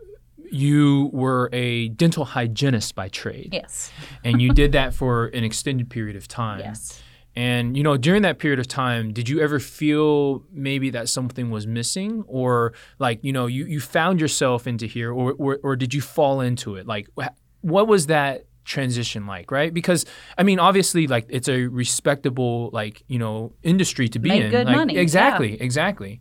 you 0.50 1.10
were 1.12 1.50
a 1.52 1.88
dental 1.88 2.24
hygienist 2.24 2.94
by 2.94 3.08
trade, 3.08 3.50
yes. 3.52 3.90
And 4.22 4.40
you 4.40 4.52
did 4.52 4.72
that 4.78 4.94
for 4.94 5.26
an 5.26 5.44
extended 5.44 5.90
period 5.90 6.16
of 6.16 6.28
time. 6.28 6.60
yes 6.60 7.02
And 7.37 7.77
you 7.77 7.83
know, 7.83 7.97
during 7.97 8.23
that 8.23 8.38
period 8.38 8.61
of 8.61 8.68
time, 8.68 9.12
did 9.12 9.29
you 9.29 9.40
ever 9.40 9.59
feel 9.59 10.44
maybe 10.53 10.90
that 10.90 11.09
something 11.09 11.51
was 11.51 11.66
missing, 11.66 12.23
or 12.27 12.75
like 12.99 13.18
you 13.23 13.33
know, 13.33 13.47
you 13.47 13.66
you 13.66 13.81
found 13.81 14.20
yourself 14.20 14.66
into 14.66 14.87
here, 14.87 15.12
or 15.12 15.33
or, 15.33 15.59
or 15.62 15.77
did 15.77 15.92
you 15.92 16.01
fall 16.01 16.40
into 16.40 16.77
it? 16.77 16.87
Like, 16.87 17.09
what 17.62 17.88
was 17.88 18.07
that 18.07 18.44
transition 18.64 19.27
like, 19.27 19.51
right? 19.51 19.75
Because 19.75 20.07
I 20.38 20.42
mean, 20.42 20.59
obviously, 20.59 21.07
like 21.07 21.27
it's 21.29 21.49
a 21.49 21.66
respectable 21.66 22.70
like 22.73 23.03
you 23.09 23.18
know 23.18 23.53
industry 23.62 24.09
to 24.11 24.18
be 24.18 24.29
Make 24.29 24.42
in. 24.44 24.51
good 24.51 24.66
Like, 24.66 24.77
money, 24.77 24.94
yeah. 24.94 25.01
Exactly, 25.01 25.61
exactly. 25.61 26.20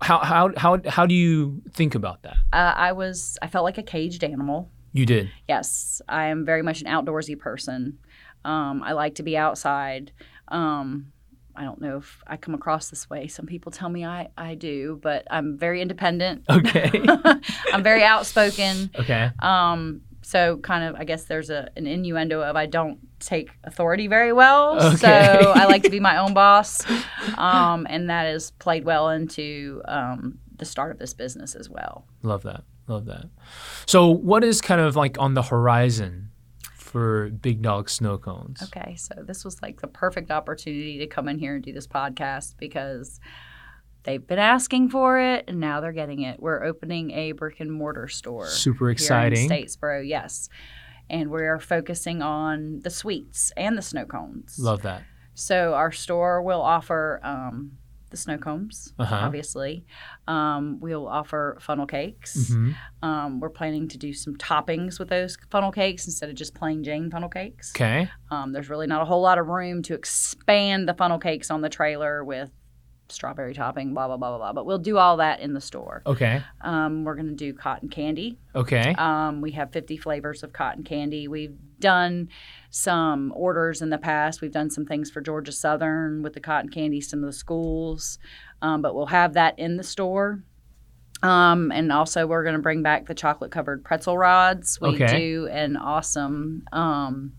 How 0.00 0.18
how 0.18 0.50
how 0.56 0.80
how 0.86 1.06
do 1.06 1.14
you 1.14 1.62
think 1.72 1.94
about 1.94 2.22
that? 2.22 2.36
Uh, 2.52 2.72
I 2.76 2.92
was, 2.92 3.38
I 3.42 3.46
felt 3.48 3.64
like 3.64 3.78
a 3.78 3.82
caged 3.82 4.24
animal. 4.24 4.70
You 4.92 5.06
did. 5.06 5.30
Yes, 5.48 6.02
I 6.08 6.26
am 6.26 6.44
very 6.44 6.62
much 6.62 6.82
an 6.82 6.86
outdoorsy 6.86 7.38
person. 7.38 7.98
Um, 8.44 8.82
I 8.82 8.92
like 8.92 9.14
to 9.16 9.22
be 9.22 9.36
outside. 9.36 10.12
Um, 10.52 11.12
I 11.54 11.64
don't 11.64 11.80
know 11.80 11.98
if 11.98 12.22
I 12.26 12.36
come 12.36 12.54
across 12.54 12.88
this 12.88 13.10
way. 13.10 13.26
Some 13.28 13.46
people 13.46 13.72
tell 13.72 13.88
me 13.88 14.04
I, 14.06 14.28
I 14.38 14.54
do, 14.54 14.98
but 15.02 15.26
I'm 15.30 15.58
very 15.58 15.82
independent. 15.82 16.44
Okay. 16.48 16.90
I'm 17.72 17.82
very 17.82 18.02
outspoken. 18.04 18.90
okay. 18.98 19.30
Um, 19.40 20.02
so 20.22 20.56
kind 20.58 20.84
of, 20.84 20.94
I 20.94 21.04
guess 21.04 21.24
there's 21.24 21.50
a, 21.50 21.68
an 21.76 21.86
innuendo 21.86 22.40
of 22.42 22.56
I 22.56 22.66
don't 22.66 22.98
take 23.18 23.50
authority 23.64 24.06
very 24.06 24.32
well. 24.32 24.80
Okay. 24.80 24.96
So 24.96 25.08
I 25.54 25.66
like 25.66 25.82
to 25.82 25.90
be 25.90 26.00
my 26.00 26.18
own 26.18 26.34
boss. 26.34 26.82
Um, 27.38 27.86
and 27.88 28.10
that 28.10 28.24
has 28.24 28.50
played 28.50 28.84
well 28.84 29.08
into 29.08 29.80
um, 29.86 30.38
the 30.56 30.64
start 30.64 30.90
of 30.90 30.98
this 30.98 31.14
business 31.14 31.54
as 31.54 31.70
well. 31.70 32.04
Love 32.22 32.42
that. 32.42 32.64
Love 32.88 33.06
that. 33.06 33.26
So, 33.86 34.08
what 34.10 34.42
is 34.42 34.60
kind 34.60 34.80
of 34.80 34.96
like 34.96 35.18
on 35.18 35.34
the 35.34 35.42
horizon 35.42 36.31
for 36.92 37.30
Big 37.30 37.62
Dog 37.62 37.88
Snow 37.88 38.18
Cones? 38.18 38.62
Okay, 38.62 38.94
so 38.96 39.14
this 39.26 39.44
was 39.44 39.62
like 39.62 39.80
the 39.80 39.86
perfect 39.88 40.30
opportunity 40.30 40.98
to 40.98 41.06
come 41.06 41.26
in 41.26 41.38
here 41.38 41.54
and 41.54 41.64
do 41.64 41.72
this 41.72 41.86
podcast 41.86 42.54
because 42.58 43.18
they've 44.04 44.26
been 44.26 44.38
asking 44.38 44.90
for 44.90 45.18
it 45.18 45.46
and 45.48 45.58
now 45.58 45.80
they're 45.80 45.92
getting 45.92 46.20
it. 46.20 46.38
We're 46.38 46.62
opening 46.62 47.10
a 47.12 47.32
brick 47.32 47.60
and 47.60 47.72
mortar 47.72 48.08
store. 48.08 48.46
Super 48.46 48.90
exciting. 48.90 49.48
Statesboro, 49.48 50.06
yes. 50.06 50.50
And 51.08 51.30
we 51.30 51.42
are 51.42 51.58
focusing 51.58 52.20
on 52.20 52.80
the 52.80 52.90
sweets 52.90 53.52
and 53.56 53.76
the 53.76 53.82
snow 53.82 54.04
cones. 54.04 54.58
Love 54.58 54.82
that. 54.82 55.02
So 55.34 55.72
our 55.72 55.92
store 55.92 56.42
will 56.42 56.60
offer 56.60 57.20
um, 57.22 57.78
the 58.12 58.16
snow 58.16 58.38
cones, 58.38 58.94
Uh-huh. 59.00 59.16
obviously. 59.16 59.84
Um, 60.28 60.78
we'll 60.78 61.08
offer 61.08 61.56
funnel 61.60 61.86
cakes. 61.86 62.50
Mhm. 62.52 62.74
Um, 63.02 63.40
we're 63.40 63.50
planning 63.50 63.88
to 63.88 63.98
do 63.98 64.12
some 64.12 64.36
toppings 64.36 65.00
with 65.00 65.08
those 65.08 65.36
funnel 65.50 65.72
cakes 65.72 66.06
instead 66.06 66.28
of 66.28 66.36
just 66.36 66.54
plain 66.54 66.84
Jane 66.84 67.10
funnel 67.10 67.28
cakes. 67.28 67.72
Okay. 67.74 68.08
Um, 68.30 68.52
there's 68.52 68.70
really 68.70 68.86
not 68.86 69.02
a 69.02 69.04
whole 69.04 69.20
lot 69.22 69.38
of 69.38 69.48
room 69.48 69.82
to 69.82 69.94
expand 69.94 70.88
the 70.88 70.94
funnel 70.94 71.18
cakes 71.18 71.50
on 71.50 71.60
the 71.62 71.68
trailer 71.68 72.22
with 72.24 72.50
strawberry 73.12 73.54
topping, 73.54 73.94
blah, 73.94 74.06
blah, 74.06 74.16
blah, 74.16 74.30
blah, 74.30 74.38
blah. 74.38 74.52
But 74.52 74.66
we'll 74.66 74.78
do 74.78 74.98
all 74.98 75.18
that 75.18 75.40
in 75.40 75.52
the 75.54 75.60
store. 75.60 76.02
Okay. 76.06 76.42
Um, 76.60 77.04
we're 77.04 77.14
going 77.14 77.28
to 77.28 77.34
do 77.34 77.52
cotton 77.54 77.88
candy. 77.88 78.38
Okay. 78.54 78.94
Um, 78.98 79.40
we 79.40 79.52
have 79.52 79.72
50 79.72 79.96
flavors 79.96 80.42
of 80.42 80.52
cotton 80.52 80.82
candy. 80.84 81.28
We've 81.28 81.56
done 81.80 82.28
some 82.70 83.32
orders 83.36 83.82
in 83.82 83.90
the 83.90 83.98
past. 83.98 84.40
We've 84.40 84.52
done 84.52 84.70
some 84.70 84.86
things 84.86 85.10
for 85.10 85.20
Georgia 85.20 85.52
Southern 85.52 86.22
with 86.22 86.32
the 86.32 86.40
cotton 86.40 86.70
candy, 86.70 87.00
some 87.00 87.20
of 87.20 87.26
the 87.26 87.32
schools. 87.32 88.18
Um, 88.60 88.82
but 88.82 88.94
we'll 88.94 89.06
have 89.06 89.34
that 89.34 89.58
in 89.58 89.76
the 89.76 89.82
store. 89.82 90.42
Um, 91.22 91.70
and 91.70 91.92
also, 91.92 92.26
we're 92.26 92.42
going 92.42 92.56
to 92.56 92.62
bring 92.62 92.82
back 92.82 93.06
the 93.06 93.14
chocolate 93.14 93.52
covered 93.52 93.84
pretzel 93.84 94.18
rods. 94.18 94.80
We 94.80 94.88
Okay. 94.94 95.18
do 95.18 95.48
an 95.52 95.76
awesome 95.76 96.64
um, 96.72 97.34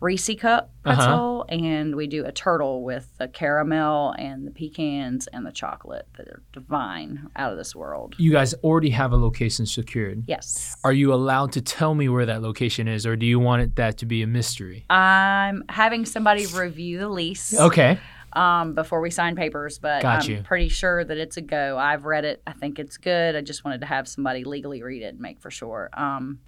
Reese 0.00 0.30
cup 0.38 0.70
Uh-huh. 0.84 0.94
pretzel, 0.96 1.44
and 1.50 1.94
we 1.94 2.06
do 2.06 2.24
a 2.24 2.32
turtle 2.32 2.82
with 2.82 3.12
the 3.18 3.28
caramel 3.28 4.14
and 4.18 4.46
the 4.46 4.50
pecans 4.50 5.26
and 5.26 5.44
the 5.44 5.52
chocolate 5.52 6.06
that 6.16 6.26
are 6.28 6.42
divine, 6.54 7.28
out 7.36 7.52
of 7.52 7.58
this 7.58 7.74
world. 7.76 8.14
you 8.18 8.32
guys 8.32 8.54
already 8.64 8.90
have 8.90 9.12
a 9.12 9.16
location 9.16 9.66
secured. 9.66 10.24
Yes. 10.26 10.76
Are 10.84 10.92
you 10.92 11.12
allowed 11.12 11.52
to 11.52 11.60
tell 11.60 11.94
me 11.94 12.08
where 12.08 12.24
that 12.26 12.40
location 12.40 12.88
is, 12.88 13.04
or 13.04 13.14
do 13.14 13.26
you 13.26 13.38
want 13.38 13.60
it, 13.62 13.76
that 13.76 13.98
to 13.98 14.06
be 14.06 14.22
a 14.22 14.26
mystery? 14.26 14.86
I'm 14.88 15.64
having 15.68 16.06
somebody 16.06 16.46
review 16.46 16.98
the 16.98 17.08
lease 17.08 17.58
Okay. 17.60 17.98
um, 18.32 18.74
before 18.74 19.02
we 19.02 19.10
sign 19.10 19.36
papers, 19.36 19.78
but 19.78 20.00
Got 20.00 20.24
I'm 20.24 20.30
you. 20.30 20.42
pretty 20.42 20.68
sure 20.70 21.04
that 21.04 21.18
it's 21.18 21.36
a 21.36 21.42
go. 21.42 21.76
I've 21.76 22.06
read 22.06 22.24
it. 22.24 22.40
I 22.46 22.52
think 22.52 22.78
it's 22.78 22.96
good. 22.96 23.36
I 23.36 23.42
just 23.42 23.64
wanted 23.66 23.80
to 23.82 23.86
have 23.86 24.08
somebody 24.08 24.44
legally 24.44 24.82
read 24.82 25.02
it 25.02 25.08
and 25.12 25.20
make 25.20 25.40
for 25.40 25.50
sure. 25.50 25.90
Um, 25.92 26.40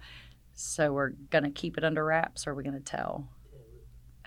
so 0.55 0.91
we're 0.91 1.09
going 1.29 1.43
to 1.43 1.49
keep 1.51 1.77
it 1.77 1.83
under 1.83 2.03
wraps 2.03 2.47
or 2.47 2.51
are 2.51 2.55
we 2.55 2.63
going 2.63 2.75
to 2.75 2.79
tell? 2.83 3.27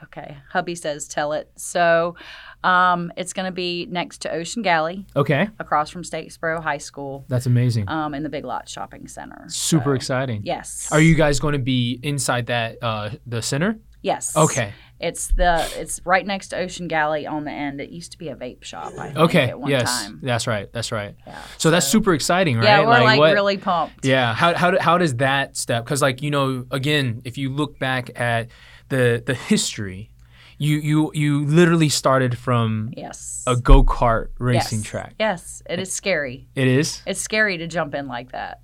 Okay. 0.04 0.36
Hubby 0.50 0.74
says 0.74 1.08
tell 1.08 1.32
it. 1.32 1.50
So 1.56 2.16
um, 2.64 3.12
it's 3.16 3.32
going 3.32 3.46
to 3.46 3.52
be 3.52 3.86
next 3.90 4.18
to 4.22 4.30
Ocean 4.32 4.62
Galley 4.62 5.06
Okay. 5.14 5.48
across 5.58 5.90
from 5.90 6.02
Statesboro 6.02 6.62
High 6.62 6.78
School 6.78 7.24
That's 7.28 7.46
amazing. 7.46 7.88
um, 7.88 8.14
in 8.14 8.22
the 8.22 8.28
Big 8.28 8.44
Lot 8.44 8.68
Shopping 8.68 9.08
Center. 9.08 9.44
Super 9.48 9.90
So, 9.90 9.92
exciting. 9.92 10.42
Yes. 10.44 10.88
Are 10.90 11.00
you 11.00 11.14
guys 11.14 11.40
going 11.40 11.52
to 11.54 11.58
be 11.58 11.98
inside 12.02 12.46
that 12.46 12.76
uh, 12.82 13.10
the 13.26 13.40
center? 13.42 13.78
Yes. 14.02 14.36
Okay. 14.36 14.72
It's 15.00 15.28
the 15.28 15.68
it's 15.76 16.00
right 16.06 16.24
next 16.26 16.48
to 16.48 16.56
Ocean 16.58 16.88
Galley 16.88 17.26
on 17.26 17.44
the 17.44 17.50
end. 17.50 17.80
It 17.80 17.90
used 17.90 18.12
to 18.12 18.18
be 18.18 18.28
a 18.28 18.36
vape 18.36 18.62
shop. 18.64 18.92
I 18.98 19.06
think, 19.08 19.18
Okay. 19.18 19.48
At 19.50 19.60
one 19.60 19.70
Yes. 19.70 20.04
time. 20.04 20.20
That's 20.22 20.46
right. 20.46 20.72
That's 20.72 20.90
right. 20.92 21.14
Yeah. 21.26 21.38
So 21.58 21.70
that's 21.70 21.86
super 21.86 22.14
exciting, 22.14 22.56
right? 22.56 22.64
Yeah, 22.64 22.80
we're 22.80 22.86
like, 23.04 23.18
what- 23.18 23.32
really 23.34 23.58
pumped. 23.58 24.04
Yeah. 24.06 24.32
How 24.32 24.54
how 24.54 24.78
how 24.80 24.96
does 24.96 25.16
that 25.16 25.56
step? 25.56 25.84
Because 25.84 26.00
like 26.02 26.22
you 26.22 26.30
know, 26.30 26.66
again, 26.70 27.20
if 27.24 27.36
you 27.36 27.50
look 27.52 27.78
back 27.78 28.10
at 28.18 28.48
the 28.88 29.22
the 29.24 29.34
history, 29.34 30.10
you 30.58 30.76
you 30.78 31.10
you 31.14 31.44
literally 31.44 31.88
started 31.88 32.36
from 32.38 32.90
Yes. 32.96 33.42
a 33.46 33.56
go 33.56 33.82
kart 33.84 34.28
racing 34.38 34.78
yes. 34.80 34.86
track. 34.88 35.14
Yes, 35.18 35.62
it 35.68 35.78
is 35.78 35.92
scary. 35.92 36.48
It 36.54 36.68
is. 36.68 37.02
It's 37.06 37.20
scary 37.20 37.58
to 37.58 37.66
jump 37.66 37.94
in 37.94 38.06
like 38.08 38.32
that. 38.32 38.60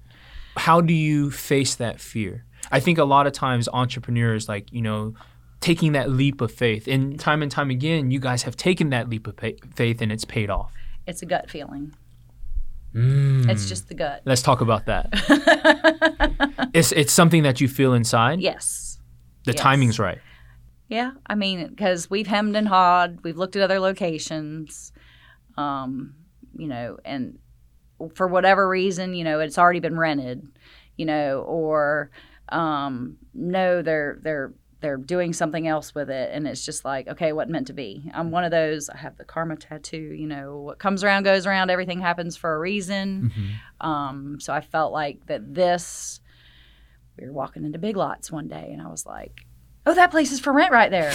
How 0.57 0.81
do 0.81 0.93
you 0.93 1.31
face 1.31 1.75
that 1.77 2.01
fear? 2.01 2.45
I 2.71 2.81
think 2.81 2.99
a 2.99 3.05
lot 3.05 3.27
of 3.27 3.33
times 3.33 3.69
entrepreneurs, 3.73 4.49
like 4.49 4.73
you 4.73 4.83
know, 4.83 5.15
taking 5.61 5.93
that 5.93 6.11
leap 6.11 6.41
of 6.41 6.53
faith, 6.53 6.87
and 6.89 7.19
time 7.19 7.43
and 7.43 7.51
time 7.51 7.71
again, 7.71 8.11
you 8.11 8.21
guys 8.21 8.43
have 8.45 8.57
taken 8.57 8.91
that 8.91 9.09
leap 9.09 9.27
of 9.27 9.37
pa- 9.37 9.59
faith, 9.75 10.01
and 10.03 10.13
it's 10.13 10.25
paid 10.25 10.51
off. 10.51 10.73
It's 11.07 11.23
a 11.23 11.27
gut 11.27 11.51
feeling. 11.51 11.95
Mm. 12.95 13.49
It's 13.49 13.69
just 13.69 13.89
the 13.89 13.95
gut. 13.95 14.21
Let's 14.25 14.43
talk 14.43 14.61
about 14.61 14.85
that. 14.87 15.09
it's 16.75 16.93
it's 16.93 17.13
something 17.13 17.43
that 17.43 17.61
you 17.61 17.69
feel 17.69 17.95
inside. 17.95 18.41
yes. 18.41 18.82
The 19.45 19.53
yes. 19.53 19.61
timing's 19.61 19.99
right. 19.99 20.19
Yeah, 20.89 21.13
I 21.27 21.35
mean, 21.35 21.69
because 21.69 22.11
we've 22.11 22.27
hemmed 22.27 22.55
and 22.55 22.69
hawed, 22.69 23.21
we've 23.23 23.39
looked 23.39 23.57
at 23.57 23.63
other 23.63 23.81
locations, 23.81 24.93
um, 25.57 26.15
you 26.55 26.69
know, 26.69 26.99
and 27.05 27.39
for 28.15 28.29
whatever 28.29 28.69
reason, 28.69 29.15
you 29.15 29.25
know, 29.25 29.41
it's 29.41 29.59
already 29.59 29.81
been 29.81 29.99
rented, 29.99 30.47
you 30.97 31.07
know, 31.07 31.41
or 31.43 32.11
um, 32.51 33.17
no, 33.33 33.81
they're 33.81 34.19
they're 34.23 34.53
they're 34.81 34.97
doing 34.99 35.33
something 35.33 35.67
else 35.67 35.95
with 35.95 36.11
it, 36.11 36.31
and 36.33 36.47
it's 36.47 36.65
just 36.65 36.85
like, 36.85 37.09
okay, 37.09 37.33
what 37.33 37.49
meant 37.49 37.69
to 37.69 37.73
be? 37.73 38.11
I'm 38.13 38.31
one 38.31 38.45
of 38.45 38.51
those. 38.51 38.91
I 38.91 38.99
have 38.99 39.17
the 39.17 39.25
karma 39.25 39.57
tattoo, 39.57 39.97
you 39.97 40.27
know, 40.27 40.59
what 40.59 40.79
comes 40.79 41.03
around 41.05 41.23
goes 41.23 41.47
around. 41.47 41.71
Everything 41.71 42.01
happens 42.01 42.37
for 42.37 42.55
a 42.55 42.59
reason. 42.59 43.33
Um, 43.81 44.39
so 44.41 44.53
I 44.53 44.61
felt 44.61 44.93
like 44.93 45.27
that 45.27 45.55
this. 45.55 46.21
We 47.23 47.29
were 47.29 47.35
walking 47.35 47.65
into 47.65 47.79
Big 47.79 47.97
Lots 47.97 48.33
one 48.33 48.49
day, 48.49 48.71
and 48.73 48.83
I 48.83 48.89
was 48.89 49.07
like, 49.07 49.47
oh, 49.87 49.95
that 49.95 50.11
place 50.11 50.33
is 50.33 50.41
for 50.41 50.53
rent 50.53 50.73
right 50.73 50.91
there. 50.91 51.13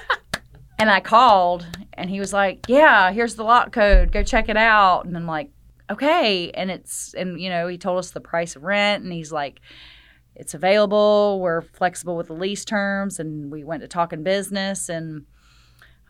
and 0.78 0.90
I 0.90 1.00
called, 1.00 1.66
and 1.94 2.10
he 2.10 2.20
was 2.20 2.34
like, 2.34 2.66
yeah, 2.68 3.10
here's 3.12 3.34
the 3.34 3.42
lot 3.42 3.72
code. 3.72 4.12
Go 4.12 4.22
check 4.22 4.50
it 4.50 4.58
out. 4.58 5.06
And 5.06 5.16
I'm 5.16 5.26
like, 5.26 5.50
okay. 5.90 6.50
And 6.50 6.70
it's, 6.70 7.14
and, 7.14 7.40
you 7.40 7.48
know, 7.48 7.66
he 7.66 7.78
told 7.78 7.98
us 7.98 8.10
the 8.10 8.20
price 8.20 8.56
of 8.56 8.62
rent, 8.62 9.04
and 9.04 9.12
he's 9.12 9.32
like, 9.32 9.60
it's 10.34 10.52
available. 10.52 11.40
We're 11.40 11.62
flexible 11.62 12.14
with 12.14 12.26
the 12.26 12.34
lease 12.34 12.66
terms. 12.66 13.18
And 13.18 13.50
we 13.50 13.64
went 13.64 13.80
to 13.80 13.88
talking 13.88 14.22
business, 14.22 14.90
and 14.90 15.24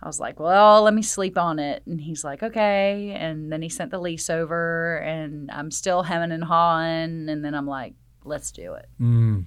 I 0.02 0.08
was 0.08 0.18
like, 0.18 0.40
well, 0.40 0.82
let 0.82 0.94
me 0.94 1.02
sleep 1.02 1.38
on 1.38 1.60
it. 1.60 1.84
And 1.86 2.00
he's 2.00 2.24
like, 2.24 2.42
okay. 2.42 3.14
And 3.16 3.52
then 3.52 3.62
he 3.62 3.68
sent 3.68 3.92
the 3.92 4.00
lease 4.00 4.28
over, 4.28 4.96
and 4.96 5.48
I'm 5.52 5.70
still 5.70 6.02
hemming 6.02 6.32
and 6.32 6.42
hawing. 6.42 7.28
And 7.28 7.44
then 7.44 7.54
I'm 7.54 7.68
like, 7.68 7.94
let's 8.24 8.50
do 8.50 8.74
it. 8.74 8.86
Mm, 9.00 9.46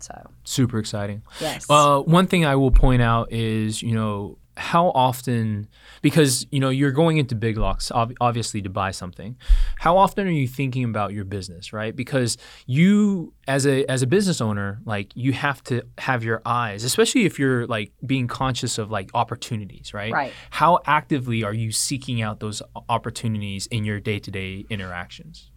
So, 0.00 0.30
super 0.44 0.78
exciting. 0.78 1.22
yes. 1.40 1.66
Uh, 1.68 2.00
one 2.00 2.26
thing 2.26 2.44
I 2.44 2.56
will 2.56 2.70
point 2.70 3.02
out 3.02 3.32
is, 3.32 3.82
you 3.82 3.94
know, 3.94 4.38
how 4.56 4.88
often, 4.90 5.68
because, 6.02 6.44
you 6.50 6.58
know, 6.58 6.68
you're 6.68 6.90
going 6.90 7.18
into 7.18 7.36
Big 7.36 7.56
Lots, 7.56 7.92
ob- 7.92 8.14
obviously, 8.20 8.60
to 8.62 8.68
buy 8.68 8.90
something. 8.90 9.36
How 9.78 9.96
often 9.96 10.26
are 10.26 10.32
you 10.32 10.48
thinking 10.48 10.82
about 10.82 11.12
your 11.12 11.24
business, 11.24 11.72
right? 11.72 11.94
Because 11.94 12.36
you, 12.66 13.34
as 13.46 13.68
a, 13.68 13.84
as 13.86 14.02
a 14.02 14.06
business 14.08 14.40
owner, 14.40 14.80
like, 14.84 15.12
you 15.14 15.32
have 15.32 15.62
to 15.64 15.82
have 15.98 16.24
your 16.24 16.42
eyes, 16.44 16.82
especially 16.82 17.24
if 17.24 17.38
you're, 17.38 17.68
like, 17.68 17.92
being 18.04 18.26
conscious 18.26 18.78
of, 18.78 18.90
like, 18.90 19.10
opportunities, 19.14 19.94
right? 19.94 20.12
Right. 20.12 20.32
How 20.50 20.80
actively 20.86 21.44
are 21.44 21.54
you 21.54 21.70
seeking 21.70 22.20
out 22.20 22.40
those 22.40 22.60
opportunities 22.88 23.68
in 23.68 23.84
your 23.84 24.00
day-to-day 24.00 24.66
interactions? 24.70 25.52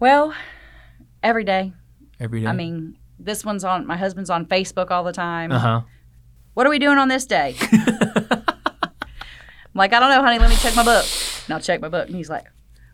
Well, 0.00 0.34
every 1.24 1.42
day. 1.44 1.72
Every 2.20 2.42
day? 2.42 2.46
I 2.46 2.52
mean, 2.52 2.96
this 3.18 3.44
one's 3.44 3.64
on, 3.64 3.86
my 3.86 3.96
husband's 3.96 4.30
on 4.30 4.46
Facebook 4.46 4.90
all 4.92 5.02
the 5.02 5.12
time. 5.12 5.50
uh-huh. 5.50 5.80
What 6.54 6.66
are 6.66 6.70
we 6.70 6.78
doing 6.78 6.98
on 6.98 7.08
this 7.08 7.26
day? 7.26 7.56
I'm 7.62 8.44
like, 9.74 9.92
I 9.92 10.00
don't 10.00 10.10
know, 10.10 10.22
honey. 10.22 10.38
Let 10.38 10.50
me 10.50 10.56
check 10.56 10.76
my 10.76 10.84
book. 10.84 11.04
And 11.46 11.54
I'll 11.54 11.60
check 11.60 11.80
my 11.80 11.88
book. 11.88 12.06
And 12.06 12.16
he's 12.16 12.30
like, 12.30 12.44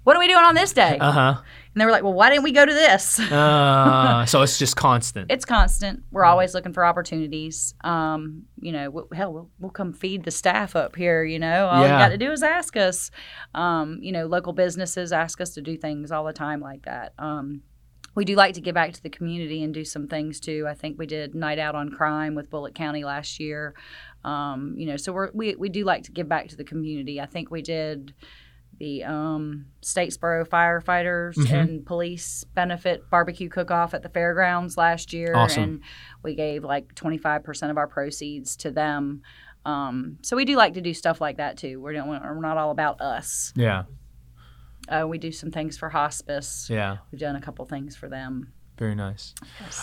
What 0.04 0.16
are 0.16 0.18
we 0.18 0.28
doing 0.28 0.44
on 0.44 0.54
this 0.54 0.72
day? 0.72 0.98
Uh-huh. 0.98 1.40
And 1.72 1.80
they 1.80 1.84
were 1.84 1.92
like, 1.92 2.02
well, 2.02 2.14
why 2.14 2.30
didn't 2.30 2.42
we 2.42 2.50
go 2.50 2.66
to 2.66 2.72
this? 2.72 3.20
Uh, 3.20 4.26
so 4.26 4.42
it's 4.42 4.58
just 4.58 4.74
constant. 4.74 5.30
it's 5.30 5.44
constant. 5.44 6.02
We're 6.10 6.24
always 6.24 6.52
looking 6.52 6.72
for 6.72 6.84
opportunities. 6.84 7.74
Um, 7.84 8.42
you 8.60 8.72
know, 8.72 8.86
w- 8.86 9.06
hell, 9.12 9.32
we'll, 9.32 9.50
we'll 9.60 9.70
come 9.70 9.92
feed 9.92 10.24
the 10.24 10.32
staff 10.32 10.74
up 10.74 10.96
here. 10.96 11.22
You 11.22 11.38
know, 11.38 11.68
all 11.68 11.86
Yeah. 11.86 11.92
you 11.92 12.04
got 12.04 12.08
to 12.08 12.18
do 12.18 12.32
is 12.32 12.42
ask 12.42 12.76
us. 12.76 13.12
Um, 13.54 14.00
you 14.02 14.10
know, 14.10 14.26
local 14.26 14.52
businesses 14.52 15.12
ask 15.12 15.40
us 15.40 15.50
to 15.54 15.62
do 15.62 15.76
things 15.76 16.10
all 16.10 16.24
the 16.24 16.32
time 16.32 16.60
like 16.60 16.86
that. 16.86 17.12
Um, 17.18 17.62
we 18.14 18.24
do 18.24 18.34
like 18.34 18.54
to 18.54 18.60
give 18.60 18.74
back 18.74 18.92
to 18.94 19.02
the 19.02 19.10
community 19.10 19.62
and 19.62 19.72
do 19.72 19.84
some 19.84 20.06
things 20.08 20.40
too. 20.40 20.66
I 20.68 20.74
think 20.74 20.98
we 20.98 21.06
did 21.06 21.34
Night 21.34 21.58
Out 21.58 21.74
on 21.74 21.90
Crime 21.90 22.34
with 22.34 22.50
Bulloch 22.50 22.74
County 22.74 23.04
last 23.04 23.38
year. 23.40 23.74
Um, 24.24 24.74
you 24.76 24.86
know, 24.86 24.96
so 24.96 25.12
we're, 25.12 25.30
we 25.32 25.54
we 25.54 25.68
do 25.68 25.84
like 25.84 26.02
to 26.04 26.12
give 26.12 26.28
back 26.28 26.48
to 26.48 26.56
the 26.56 26.64
community. 26.64 27.20
I 27.20 27.26
think 27.26 27.50
we 27.50 27.62
did 27.62 28.12
the 28.78 29.04
um, 29.04 29.66
Statesboro 29.82 30.48
firefighters 30.48 31.34
Mhm. 31.36 31.52
and 31.52 31.86
police 31.86 32.44
benefit 32.54 33.08
barbecue 33.10 33.48
cook 33.48 33.70
off 33.70 33.92
at 33.94 34.02
the 34.02 34.08
fairgrounds 34.08 34.76
last 34.76 35.12
year, 35.12 35.34
Awesome. 35.36 35.62
and 35.62 35.80
we 36.22 36.34
gave 36.34 36.64
like 36.64 36.94
twenty 36.94 37.18
five 37.18 37.44
percent 37.44 37.70
of 37.70 37.76
our 37.78 37.86
proceeds 37.86 38.56
to 38.56 38.70
them. 38.70 39.22
Um, 39.66 40.16
so 40.22 40.36
we 40.36 40.46
do 40.46 40.56
like 40.56 40.74
to 40.74 40.80
do 40.80 40.94
stuff 40.94 41.20
like 41.20 41.36
that 41.36 41.58
too. 41.58 41.80
We're, 41.80 41.92
we're 42.04 42.40
not 42.40 42.56
all 42.56 42.70
about 42.70 43.00
us. 43.02 43.52
yeah, 43.54 43.82
Uh, 44.90 45.06
we 45.06 45.18
do 45.18 45.30
some 45.30 45.50
things 45.50 45.78
for 45.78 45.88
hospice. 45.88 46.68
yeah, 46.68 46.98
We've 47.12 47.20
done 47.20 47.36
a 47.36 47.40
couple 47.40 47.64
things 47.64 47.94
for 47.96 48.08
them. 48.08 48.52
Very 48.80 48.94
nice. 48.94 49.34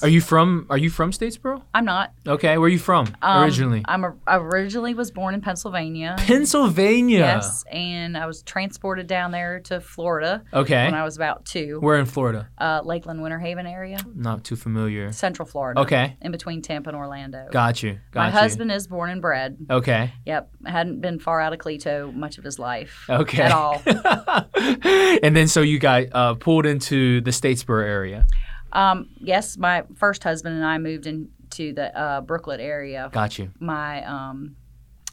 Are 0.01 0.07
you 0.07 0.21
from 0.21 0.65
Are 0.71 0.77
you 0.77 0.89
from 0.89 1.11
Statesboro? 1.11 1.61
I'm 1.71 1.85
not. 1.85 2.13
Okay, 2.25 2.57
where 2.57 2.65
are 2.65 2.69
you 2.69 2.79
from 2.79 3.07
Um, 3.21 3.43
originally? 3.43 3.83
I'm 3.85 4.03
a, 4.03 4.15
I 4.25 4.37
originally 4.37 4.95
was 4.95 5.11
born 5.11 5.35
in 5.35 5.41
Pennsylvania. 5.41 6.15
Pennsylvania. 6.17 7.19
Yes, 7.19 7.63
and 7.71 8.17
I 8.17 8.25
was 8.25 8.41
transported 8.41 9.05
down 9.05 9.29
there 9.29 9.59
to 9.65 9.81
Florida 9.81 10.43
Okay. 10.51 10.85
when 10.85 10.95
I 10.95 11.03
was 11.03 11.15
about 11.15 11.45
two. 11.45 11.79
Where 11.79 11.99
in 11.99 12.07
Florida? 12.07 12.49
Uh, 12.57 12.81
Lakeland, 12.83 13.21
Winter 13.21 13.37
Haven 13.37 13.67
area, 13.67 13.99
Not 14.15 14.43
too 14.43 14.55
familiar. 14.55 15.11
Central 15.11 15.47
Florida. 15.47 15.79
Okay. 15.81 16.17
in 16.19 16.31
between 16.31 16.63
Tampa 16.63 16.89
and 16.89 16.97
Orlando. 16.97 17.49
Got 17.51 17.83
you. 17.83 17.99
Got 18.11 18.19
My 18.21 18.25
you. 18.29 18.31
husband 18.31 18.71
is 18.71 18.87
born 18.87 19.11
and 19.11 19.21
bred. 19.21 19.57
Okay. 19.69 20.11
Yep, 20.25 20.49
hadn't 20.65 21.01
been 21.01 21.19
far 21.19 21.39
out 21.39 21.53
of 21.53 21.59
Clito 21.59 22.11
much 22.15 22.39
of 22.39 22.43
his 22.43 22.57
life. 22.57 23.05
Okay. 23.07 23.43
At 23.43 23.51
all. 23.51 23.79
and 24.55 25.35
then 25.35 25.47
so 25.47 25.61
you 25.61 25.77
got 25.77 26.05
uh, 26.13 26.33
pulled 26.33 26.65
into 26.65 27.21
the 27.21 27.29
Statesboro 27.31 27.83
area. 27.83 28.25
Um, 28.73 29.09
yes, 29.19 29.57
my 29.57 29.83
first 29.95 30.23
husband 30.23 30.55
and 30.55 30.65
I 30.65 30.77
moved 30.77 31.07
into 31.07 31.73
the 31.73 31.97
uh, 31.97 32.21
Brooklet 32.21 32.59
area. 32.59 33.09
Got 33.11 33.39
you. 33.39 33.51
My 33.59 34.03
um, 34.05 34.55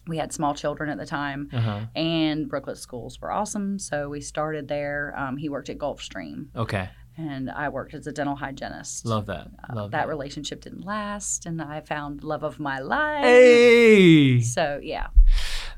we 0.06 0.18
had 0.18 0.32
small 0.32 0.54
children 0.54 0.90
at 0.90 0.98
the 0.98 1.06
time, 1.06 1.48
Uh-huh. 1.52 1.80
and 1.94 2.48
Brooklet 2.48 2.76
schools 2.78 3.20
were 3.20 3.32
awesome, 3.32 3.78
so 3.78 4.08
we 4.10 4.20
started 4.20 4.68
there. 4.68 5.14
Um, 5.16 5.36
he 5.38 5.48
worked 5.48 5.70
at 5.70 5.78
Gulfstream, 5.78 6.48
Okay. 6.54 6.90
and 7.16 7.50
I 7.50 7.70
worked 7.70 7.94
as 7.94 8.06
a 8.06 8.12
dental 8.12 8.36
hygienist. 8.36 9.06
Love 9.06 9.24
that. 9.26 9.48
Love 9.72 9.92
that 9.92 10.02
that. 10.02 10.08
relationship 10.08 10.60
didn't 10.60 10.84
last, 10.84 11.46
and 11.46 11.62
I 11.62 11.80
found 11.80 12.22
love 12.22 12.42
of 12.42 12.60
my 12.60 12.80
life. 12.80 13.24
Hey. 13.24 14.40
So 14.42 14.78
yeah, 14.82 15.06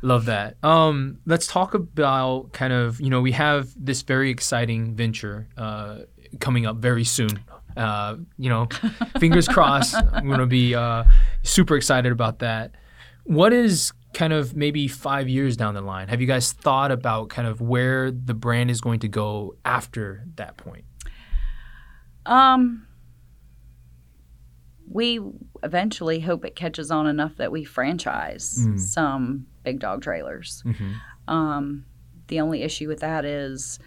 Love 0.02 0.24
that. 0.26 0.56
Um, 0.64 1.18
let's 1.24 1.46
talk 1.46 1.72
about 1.74 2.52
kind 2.52 2.72
of 2.72 3.00
you 3.00 3.10
know 3.10 3.20
we 3.20 3.32
have 3.32 3.68
this 3.76 4.02
very 4.02 4.30
exciting 4.30 4.94
venture 4.96 5.48
uh, 5.56 5.98
coming 6.40 6.66
up 6.66 6.76
very 6.78 7.04
soon. 7.04 7.38
Uh, 7.76 8.16
you 8.38 8.48
know, 8.48 8.68
fingers 9.20 9.46
crossed. 9.48 9.94
I'm 10.12 10.28
gonna 10.28 10.46
be 10.46 10.74
uh, 10.74 11.04
super 11.42 11.76
excited 11.76 12.10
about 12.12 12.38
that. 12.40 12.72
What 13.24 13.52
is 13.52 13.92
kind 14.14 14.32
of 14.32 14.56
maybe 14.56 14.88
five 14.88 15.28
years 15.28 15.56
down 15.56 15.74
the 15.74 15.80
line? 15.82 16.08
Have 16.08 16.20
you 16.20 16.26
guys 16.26 16.52
thought 16.52 16.90
about 16.90 17.28
kind 17.28 17.46
of 17.46 17.60
where 17.60 18.10
the 18.10 18.32
brand 18.34 18.70
is 18.70 18.80
going 18.80 19.00
to 19.00 19.08
go 19.08 19.56
after 19.64 20.24
that 20.36 20.56
point? 20.56 20.84
um, 22.24 22.86
we 24.88 25.20
eventually 25.62 26.20
hope 26.20 26.44
it 26.44 26.54
catches 26.56 26.90
on 26.90 27.06
enough 27.06 27.36
that 27.36 27.50
we 27.50 27.64
franchise 27.64 28.56
Mm. 28.60 28.78
some 28.80 29.46
big 29.64 29.80
dog 29.80 30.02
trailers. 30.02 30.62
Mm-hmm. 30.64 30.92
Um, 31.32 31.84
the 32.28 32.40
only 32.40 32.62
issue 32.62 32.88
with 32.88 33.00
that 33.00 33.24
is, 33.24 33.78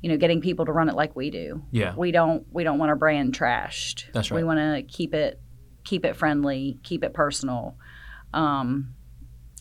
you 0.00 0.08
know, 0.08 0.16
getting 0.16 0.40
people 0.40 0.64
to 0.66 0.72
run 0.72 0.88
it 0.88 0.94
like 0.94 1.16
we 1.16 1.30
do. 1.30 1.62
Yeah. 1.70 1.94
We 1.96 2.10
don't 2.12 2.46
we 2.52 2.64
don't 2.64 2.78
want 2.78 2.90
our 2.90 2.96
brand 2.96 3.36
trashed. 3.36 4.04
That's 4.12 4.30
right 4.30 4.36
We 4.38 4.44
want 4.44 4.58
to 4.58 4.82
keep 4.82 5.14
it 5.14 5.40
keep 5.84 6.04
it 6.04 6.16
friendly, 6.16 6.78
keep 6.82 7.02
it 7.02 7.14
personal. 7.14 7.76
Um, 8.34 8.94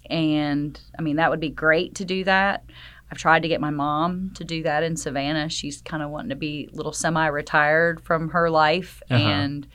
and 0.09 0.79
I 0.97 1.01
mean 1.01 1.17
that 1.17 1.29
would 1.29 1.39
be 1.39 1.49
great 1.49 1.95
to 1.95 2.05
do 2.05 2.23
that. 2.25 2.63
I've 3.11 3.17
tried 3.17 3.43
to 3.43 3.47
get 3.47 3.61
my 3.61 3.69
mom 3.69 4.31
to 4.35 4.43
do 4.43 4.63
that 4.63 4.83
in 4.83 4.97
Savannah. 4.97 5.47
She's 5.49 5.81
kind 5.81 6.03
of 6.03 6.09
wanting 6.09 6.29
to 6.29 6.35
be 6.35 6.69
a 6.71 6.75
little 6.75 6.91
semi-retired 6.91 8.01
from 8.01 8.29
her 8.29 8.49
life, 8.49 9.01
Uh-huh. 9.09 9.21
and 9.23 9.67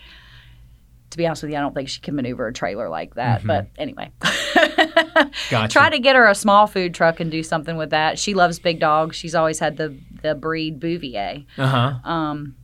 to 1.12 1.18
be 1.18 1.26
honest 1.26 1.42
with 1.42 1.52
you, 1.52 1.56
I 1.58 1.60
don't 1.60 1.74
think 1.74 1.88
she 1.88 2.00
can 2.00 2.14
maneuver 2.16 2.46
a 2.48 2.52
trailer 2.52 2.88
like 2.88 3.14
that. 3.14 3.42
Mhm. 3.42 3.46
But 3.46 3.66
anyway, 3.78 4.10
Gotcha. 5.50 5.68
try 5.72 5.90
to 5.90 5.98
get 5.98 6.16
her 6.16 6.26
a 6.28 6.34
small 6.34 6.66
food 6.66 6.94
truck 6.94 7.20
and 7.20 7.30
do 7.30 7.42
something 7.42 7.76
with 7.76 7.90
that. 7.90 8.18
She 8.18 8.34
loves 8.34 8.58
big 8.58 8.80
dogs. 8.80 9.16
She's 9.16 9.34
always 9.34 9.58
had 9.58 9.76
the 9.76 9.96
the 10.22 10.34
breed 10.34 10.80
Bouvier. 10.80 11.44
Uh 11.58 11.66
huh. 11.66 12.10
Um, 12.10 12.56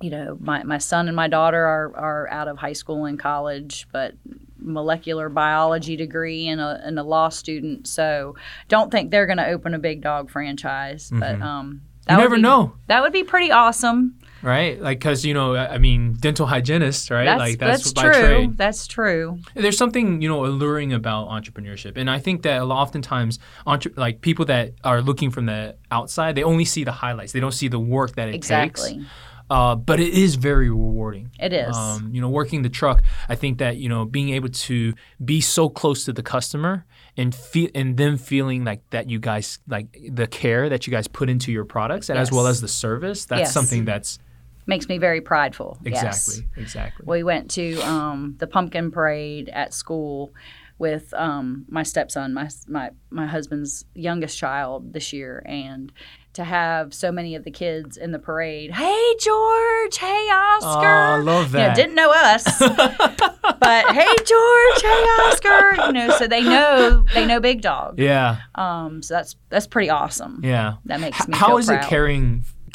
you 0.00 0.10
know, 0.10 0.36
my, 0.40 0.62
my 0.64 0.78
son 0.78 1.06
and 1.08 1.16
my 1.16 1.28
daughter 1.28 1.64
are, 1.64 1.92
are 1.96 2.28
out 2.30 2.48
of 2.48 2.58
high 2.58 2.72
school 2.74 3.04
and 3.06 3.18
college, 3.18 3.86
but 3.92 4.12
molecular 4.58 5.28
biology 5.28 5.96
degree 5.96 6.48
and 6.48 6.60
a, 6.60 6.80
and 6.84 6.98
a 6.98 7.02
law 7.02 7.28
student. 7.28 7.86
So 7.86 8.34
don't 8.68 8.90
think 8.90 9.10
they're 9.10 9.24
going 9.26 9.38
to 9.38 9.46
open 9.48 9.72
a 9.72 9.78
big 9.78 10.02
dog 10.02 10.30
franchise. 10.30 11.10
But 11.12 11.36
Mhm. 11.38 11.42
um, 11.42 11.82
You 12.10 12.16
never 12.18 12.36
be- 12.36 12.42
know, 12.42 12.74
That 12.88 13.02
would 13.02 13.12
be 13.12 13.24
pretty 13.24 13.50
awesome. 13.50 14.18
Right? 14.44 14.80
Like, 14.80 15.00
cause 15.00 15.24
you 15.24 15.34
know, 15.34 15.56
I 15.56 15.78
mean, 15.78 16.14
dental 16.20 16.46
hygienist, 16.46 17.10
right? 17.10 17.24
That's, 17.24 17.38
like 17.38 17.58
that's, 17.58 17.92
by 17.92 18.02
true. 18.02 18.12
trade. 18.12 18.56
That's 18.56 18.86
true. 18.86 19.38
there's 19.54 19.76
something 19.78 20.20
you 20.22 20.28
know 20.28 20.44
alluring 20.44 20.92
about 20.92 21.28
entrepreneurship 21.28 21.96
and 21.96 22.08
i 22.10 22.18
think 22.18 22.42
that 22.42 22.60
a 22.60 22.64
lot 22.64 22.80
oftentimes 22.82 23.38
entre- 23.66 23.92
like 23.96 24.20
people 24.20 24.44
that 24.44 24.72
are 24.84 25.00
looking 25.02 25.30
from 25.30 25.46
the 25.46 25.74
outside 25.90 26.34
they 26.34 26.42
only 26.42 26.64
see 26.64 26.84
the 26.84 26.92
highlights 26.92 27.32
they 27.32 27.40
don't 27.40 27.52
see 27.52 27.68
the 27.68 27.78
work 27.78 28.14
that 28.16 28.28
it 28.28 28.34
Exactly. 28.34 28.94
takes 28.94 29.04
uh, 29.50 29.74
but 29.74 30.00
it 30.00 30.12
is 30.14 30.36
very 30.36 30.70
rewarding 30.70 31.30
It 31.38 31.52
is. 31.52 31.76
um, 31.76 32.10
you 32.14 32.20
know 32.20 32.28
working 32.28 32.62
the 32.62 32.68
truck 32.70 33.02
i 33.28 33.34
think 33.34 33.58
that 33.58 33.76
you 33.76 33.88
know 33.88 34.04
being 34.04 34.30
able 34.30 34.48
to 34.48 34.94
be 35.24 35.40
so 35.40 35.68
close 35.68 36.04
to 36.06 36.12
the 36.12 36.22
customer 36.22 36.84
and 37.16 37.34
feel 37.34 37.68
and 37.74 37.96
them 37.96 38.16
feeling 38.16 38.64
like 38.64 38.82
that 38.90 39.08
you 39.10 39.18
guys 39.18 39.58
like 39.68 39.86
the 40.10 40.26
care 40.26 40.68
that 40.68 40.86
you 40.86 40.90
guys 40.90 41.06
put 41.08 41.28
into 41.30 41.52
your 41.52 41.64
products 41.64 42.08
and 42.10 42.18
as 42.18 42.30
well 42.32 42.46
as 42.46 42.60
the 42.60 42.68
service 42.68 43.24
that's 43.26 43.40
Yes. 43.40 43.52
something 43.52 43.84
that's 43.84 44.18
Makes 44.66 44.88
me 44.88 44.98
very 44.98 45.20
prideful. 45.20 45.78
Yes. 45.84 45.94
exactly 46.28 46.62
exactly 46.62 47.04
We 47.06 47.22
went 47.22 47.50
to 47.52 47.78
um, 47.80 48.36
the 48.38 48.46
pumpkin 48.46 48.90
parade 48.90 49.48
at 49.50 49.74
school 49.74 50.32
with 50.78 51.14
um, 51.14 51.64
my 51.68 51.82
stepson, 51.82 52.34
my, 52.34 52.48
my 52.66 52.90
my 53.10 53.26
husband's 53.26 53.84
youngest 53.94 54.36
child 54.36 54.92
this 54.92 55.12
year, 55.12 55.42
and 55.46 55.92
to 56.32 56.42
have 56.42 56.92
so 56.92 57.12
many 57.12 57.36
of 57.36 57.44
the 57.44 57.50
kids 57.50 57.96
in 57.96 58.10
the 58.10 58.18
parade. 58.18 58.72
Hey 58.72 59.14
George, 59.20 59.96
hey 59.96 60.28
Oscar. 60.32 60.68
oh, 60.68 61.14
I 61.14 61.16
love 61.18 61.52
You 61.52 61.58
know, 61.58 61.66
that 61.66 61.76
didn't 61.76 61.94
know 61.94 62.12
us, 62.12 62.44
but 62.58 63.84
hey 63.94 64.14
George, 64.24 64.82
hey 64.82 65.04
Oscar. 65.22 65.86
You 65.86 65.92
know, 65.92 66.16
so 66.18 66.26
they 66.26 66.42
know 66.42 67.04
they 67.14 67.24
know 67.24 67.38
Big 67.38 67.62
Dog. 67.62 67.98
yeah 67.98 68.38
Um, 68.56 69.00
so 69.02 69.14
that's 69.14 69.36
that's 69.50 69.68
pretty 69.68 69.90
awesome. 69.90 70.40
yeah 70.42 70.74
That 70.86 71.00
makes 71.00 71.26
me. 71.28 71.36
How 71.36 71.56
is 71.58 71.68
it 71.68 71.78
proud. 71.78 71.88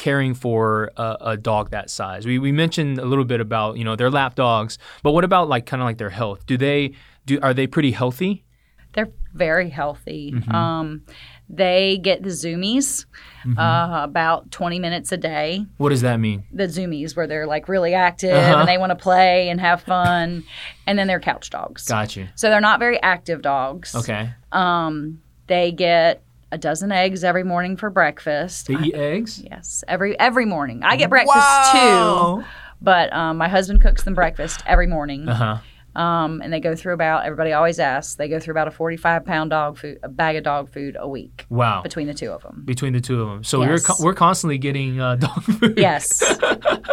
Caring 0.00 0.34
for 0.34 0.90
a, 0.96 1.16
a 1.32 1.36
dog 1.36 1.70
that 1.70 1.90
size? 1.90 2.26
We 2.26 2.38
we 2.38 2.52
mentioned 2.52 2.98
a 2.98 3.04
little 3.04 3.24
bit 3.26 3.40
about 3.40 3.76
you 3.78 3.84
know 3.84 3.94
they're 3.96 4.10
lap 4.10 4.34
dogs, 4.34 4.78
but 5.04 5.12
what 5.12 5.24
about 5.24 5.48
like 5.48 5.66
kind 5.66 5.80
of 5.82 5.86
like 5.86 5.98
their 5.98 6.10
health? 6.20 6.46
Do 6.46 6.56
they 6.56 6.92
do 7.26 7.38
are 7.42 7.54
they 7.54 7.66
pretty 7.66 7.92
healthy? 7.92 8.44
They're 8.92 9.12
very 9.32 9.70
healthy. 9.70 10.32
Mhm. 10.34 10.52
Um, 10.52 11.02
they 11.48 11.98
get 12.02 12.22
the 12.24 12.30
zoomies 12.30 13.06
Mhm. 13.46 13.56
uh, 13.58 14.02
about 14.02 14.50
20 14.50 14.78
minutes 14.80 15.12
a 15.12 15.16
day. 15.16 15.64
what 15.76 15.90
does 15.90 16.00
that 16.02 16.18
mean? 16.18 16.42
The 16.52 16.64
zoomies, 16.66 17.14
where 17.16 17.28
they're 17.28 17.46
like 17.46 17.68
really 17.68 17.94
active 17.94 18.32
Uh-huh. 18.36 18.58
and 18.58 18.68
they 18.68 18.78
want 18.78 18.90
to 18.90 18.96
play 18.96 19.48
and 19.48 19.60
have 19.60 19.82
fun. 19.82 20.42
and 20.88 20.98
then 20.98 21.06
they're 21.06 21.20
couch 21.20 21.50
dogs. 21.50 21.84
Got 21.86 22.16
you. 22.16 22.26
So 22.34 22.50
they're 22.50 22.60
not 22.70 22.80
very 22.80 23.00
active 23.00 23.42
dogs. 23.42 23.94
Okay. 23.94 24.30
Um, 24.50 25.20
they 25.46 25.70
get 25.70 26.22
a 26.52 26.58
dozen 26.58 26.90
eggs 26.92 27.22
every 27.24 27.44
morning 27.44 27.76
for 27.76 27.90
breakfast. 27.90 28.66
They 28.66 28.74
eat 28.74 28.94
eggs. 28.94 29.40
Yes, 29.42 29.84
every 29.88 30.18
every 30.18 30.46
morning. 30.46 30.82
I 30.82 30.96
get 30.96 31.08
breakfast 31.10 31.72
too, 31.72 32.44
but 32.80 33.12
um, 33.12 33.36
my 33.36 33.48
husband 33.48 33.80
cooks 33.82 34.02
them 34.02 34.14
breakfast 34.14 34.62
every 34.66 34.86
morning. 34.86 35.28
Uh 35.28 35.34
huh. 35.34 35.56
Um, 36.00 36.40
and 36.40 36.52
they 36.52 36.60
go 36.60 36.76
through 36.76 36.94
about 36.94 37.24
everybody 37.24 37.52
always 37.52 37.80
asks 37.80 38.14
they 38.14 38.28
go 38.28 38.38
through 38.38 38.52
about 38.52 38.68
a 38.68 38.70
45 38.70 39.24
pound 39.24 39.50
dog 39.50 39.76
food 39.76 39.98
a 40.04 40.08
bag 40.08 40.36
of 40.36 40.44
dog 40.44 40.70
food 40.72 40.96
a 40.96 41.08
week 41.08 41.46
Wow. 41.50 41.82
between 41.82 42.06
the 42.06 42.14
two 42.14 42.30
of 42.30 42.42
them 42.44 42.62
Between 42.64 42.92
the 42.92 43.00
two 43.00 43.20
of 43.20 43.28
them, 43.28 43.42
so 43.42 43.58
we're 43.58 43.80
co- 43.80 43.96
we're 43.98 44.14
constantly 44.14 44.56
getting 44.56 45.00
uh, 45.00 45.16
dog 45.26 45.42
food. 45.42 45.76
yes 45.76 46.22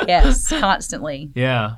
yes 0.08 0.50
constantly 0.50 1.30
Yeah. 1.36 1.76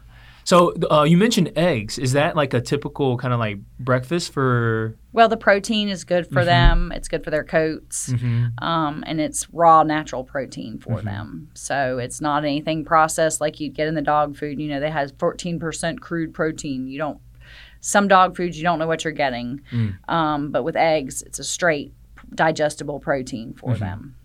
So 0.49 0.73
uh, 0.89 1.03
you 1.03 1.15
mentioned 1.15 1.51
eggs. 1.55 1.99
Is 1.99 2.13
that 2.13 2.35
like 2.35 2.55
a 2.55 2.59
typical 2.59 3.17
kind 3.17 3.35
of 3.35 3.39
like 3.39 3.59
breakfast 3.79 4.33
for? 4.33 4.97
Well, 5.13 5.29
the 5.29 5.37
protein 5.37 5.89
is 5.89 6.03
good 6.03 6.25
for 6.25 6.43
them. 6.43 6.91
It's 6.95 7.07
good 7.07 7.23
for 7.23 7.29
their 7.29 7.43
coats, 7.43 8.11
um, 8.57 9.03
and 9.05 9.21
it's 9.21 9.47
raw, 9.53 9.83
natural 9.83 10.23
protein 10.23 10.79
for 10.79 11.03
them. 11.03 11.51
So 11.53 11.99
it's 11.99 12.19
not 12.19 12.45
anything 12.45 12.83
processed 12.83 13.39
like 13.39 13.59
you'd 13.59 13.75
get 13.75 13.87
in 13.87 13.93
the 13.93 14.01
dog 14.01 14.37
food. 14.37 14.59
You 14.59 14.69
know, 14.69 14.79
they 14.79 14.89
have 14.89 15.15
14% 15.19 15.99
crude 15.99 16.33
protein. 16.33 16.87
You 16.87 16.97
don't. 16.97 17.19
Some 17.81 18.07
dog 18.07 18.35
foods 18.35 18.57
you 18.57 18.63
don't 18.63 18.79
know 18.79 18.87
what 18.87 19.03
you're 19.03 19.13
getting, 19.13 19.61
um, 20.07 20.49
but 20.49 20.63
with 20.63 20.75
eggs, 20.75 21.21
it's 21.21 21.37
a 21.37 21.43
straight 21.43 21.93
digestible 22.33 22.99
protein 22.99 23.53
for 23.53 23.75
them. 23.75 24.15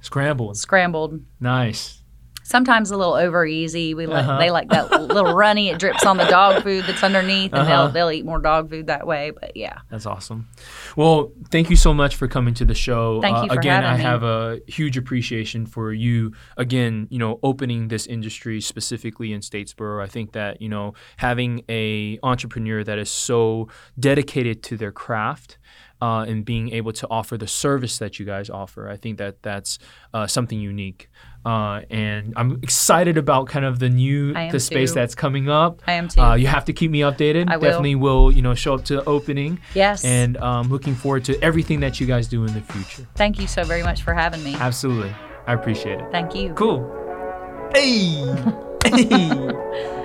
Scrambled. 0.00 0.56
Scrambled, 0.56 1.20
Nice. 1.38 2.02
Sometimes 2.46 2.90
a 2.90 2.96
little 2.96 3.14
over 3.14 3.44
easy. 3.44 3.94
We 3.94 4.06
like 4.06 4.24
Uh-huh. 4.24 4.38
they 4.38 4.50
like 4.50 4.68
that 4.70 4.90
little 5.02 5.34
runny. 5.44 5.68
It 5.68 5.78
drips 5.78 6.04
on 6.06 6.16
the 6.16 6.24
dog 6.24 6.62
food 6.62 6.84
that's 6.86 7.02
underneath, 7.02 7.52
and 7.52 7.62
Uh-huh. 7.62 7.84
they'll 7.84 7.92
they'll 7.92 8.10
eat 8.10 8.24
more 8.24 8.38
dog 8.40 8.70
food 8.70 8.86
that 8.86 9.06
way. 9.06 9.32
But 9.38 9.56
yeah, 9.56 9.78
That's 9.90 10.06
awesome. 10.06 10.48
Well, 10.96 11.32
thank 11.50 11.70
you 11.70 11.76
so 11.76 11.92
much 11.92 12.16
for 12.16 12.28
coming 12.28 12.54
to 12.54 12.64
the 12.64 12.74
show. 12.74 13.18
Uh, 13.18 13.20
Thank 13.22 13.42
you 13.44 13.48
for 13.54 13.58
again, 13.60 13.84
I 13.84 13.96
me. 13.96 14.02
have 14.02 14.22
a 14.22 14.60
huge 14.66 14.96
appreciation 14.96 15.66
for 15.66 15.92
you 15.92 16.32
again, 16.56 17.08
you 17.10 17.18
know, 17.18 17.38
opening 17.42 17.88
this 17.88 18.06
industry 18.06 18.60
specifically 18.60 19.32
in 19.32 19.40
Statesboro. 19.40 20.02
I 20.02 20.06
think 20.06 20.32
that, 20.32 20.60
you 20.62 20.68
know, 20.68 20.94
having 21.18 21.62
a 21.68 22.18
entrepreneur 22.22 22.82
that 22.84 22.98
is 22.98 23.10
so 23.10 23.68
dedicated 23.98 24.62
to 24.64 24.76
their 24.76 24.92
craft 24.92 25.58
uh, 26.00 26.24
and 26.28 26.44
being 26.44 26.72
able 26.72 26.92
to 26.92 27.06
offer 27.08 27.36
the 27.36 27.46
service 27.46 27.98
that 27.98 28.18
you 28.18 28.26
guys 28.26 28.50
offer, 28.50 28.88
I 28.88 28.96
think 28.96 29.18
that 29.18 29.42
that's 29.42 29.78
uh, 30.12 30.26
something 30.26 30.58
unique. 30.60 31.08
Uh, 31.44 31.82
and 31.90 32.34
I'm 32.36 32.58
excited 32.62 33.16
about 33.16 33.46
kind 33.46 33.64
of 33.64 33.78
the 33.78 33.88
new 33.88 34.32
the 34.32 34.58
space 34.58 34.90
too. 34.90 34.96
that's 34.96 35.14
coming 35.14 35.48
up. 35.48 35.80
I 35.86 35.92
am 35.92 36.08
too. 36.08 36.20
Uh, 36.20 36.34
you 36.34 36.48
have 36.48 36.64
to 36.66 36.72
keep 36.72 36.90
me 36.90 37.00
updated. 37.00 37.48
I 37.48 37.56
will. 37.56 37.64
Definitely 37.64 37.94
will, 37.94 38.32
you 38.32 38.42
know, 38.42 38.54
show 38.54 38.74
up 38.74 38.84
to 38.86 38.96
the 38.96 39.04
opening 39.04 39.60
yes. 39.74 40.04
and 40.04 40.36
um, 40.38 40.68
looking 40.68 40.94
forward 40.94 41.24
to 41.26 41.42
everything 41.42 41.80
that 41.80 42.00
you 42.00 42.06
guys 42.06 42.26
do 42.26 42.44
in 42.44 42.52
the 42.52 42.60
future. 42.62 43.06
Thank 43.14 43.38
you 43.38 43.46
so 43.46 43.64
very 43.64 43.82
much 43.82 44.02
for 44.02 44.12
having 44.12 44.42
me. 44.42 44.54
Absolutely. 44.54 45.14
I 45.46 45.54
appreciate 45.54 46.00
it. 46.00 46.10
Thank 46.10 46.34
you. 46.34 46.52
Cool. 46.54 47.70
Hey. 47.72 48.34
hey. 49.06 50.02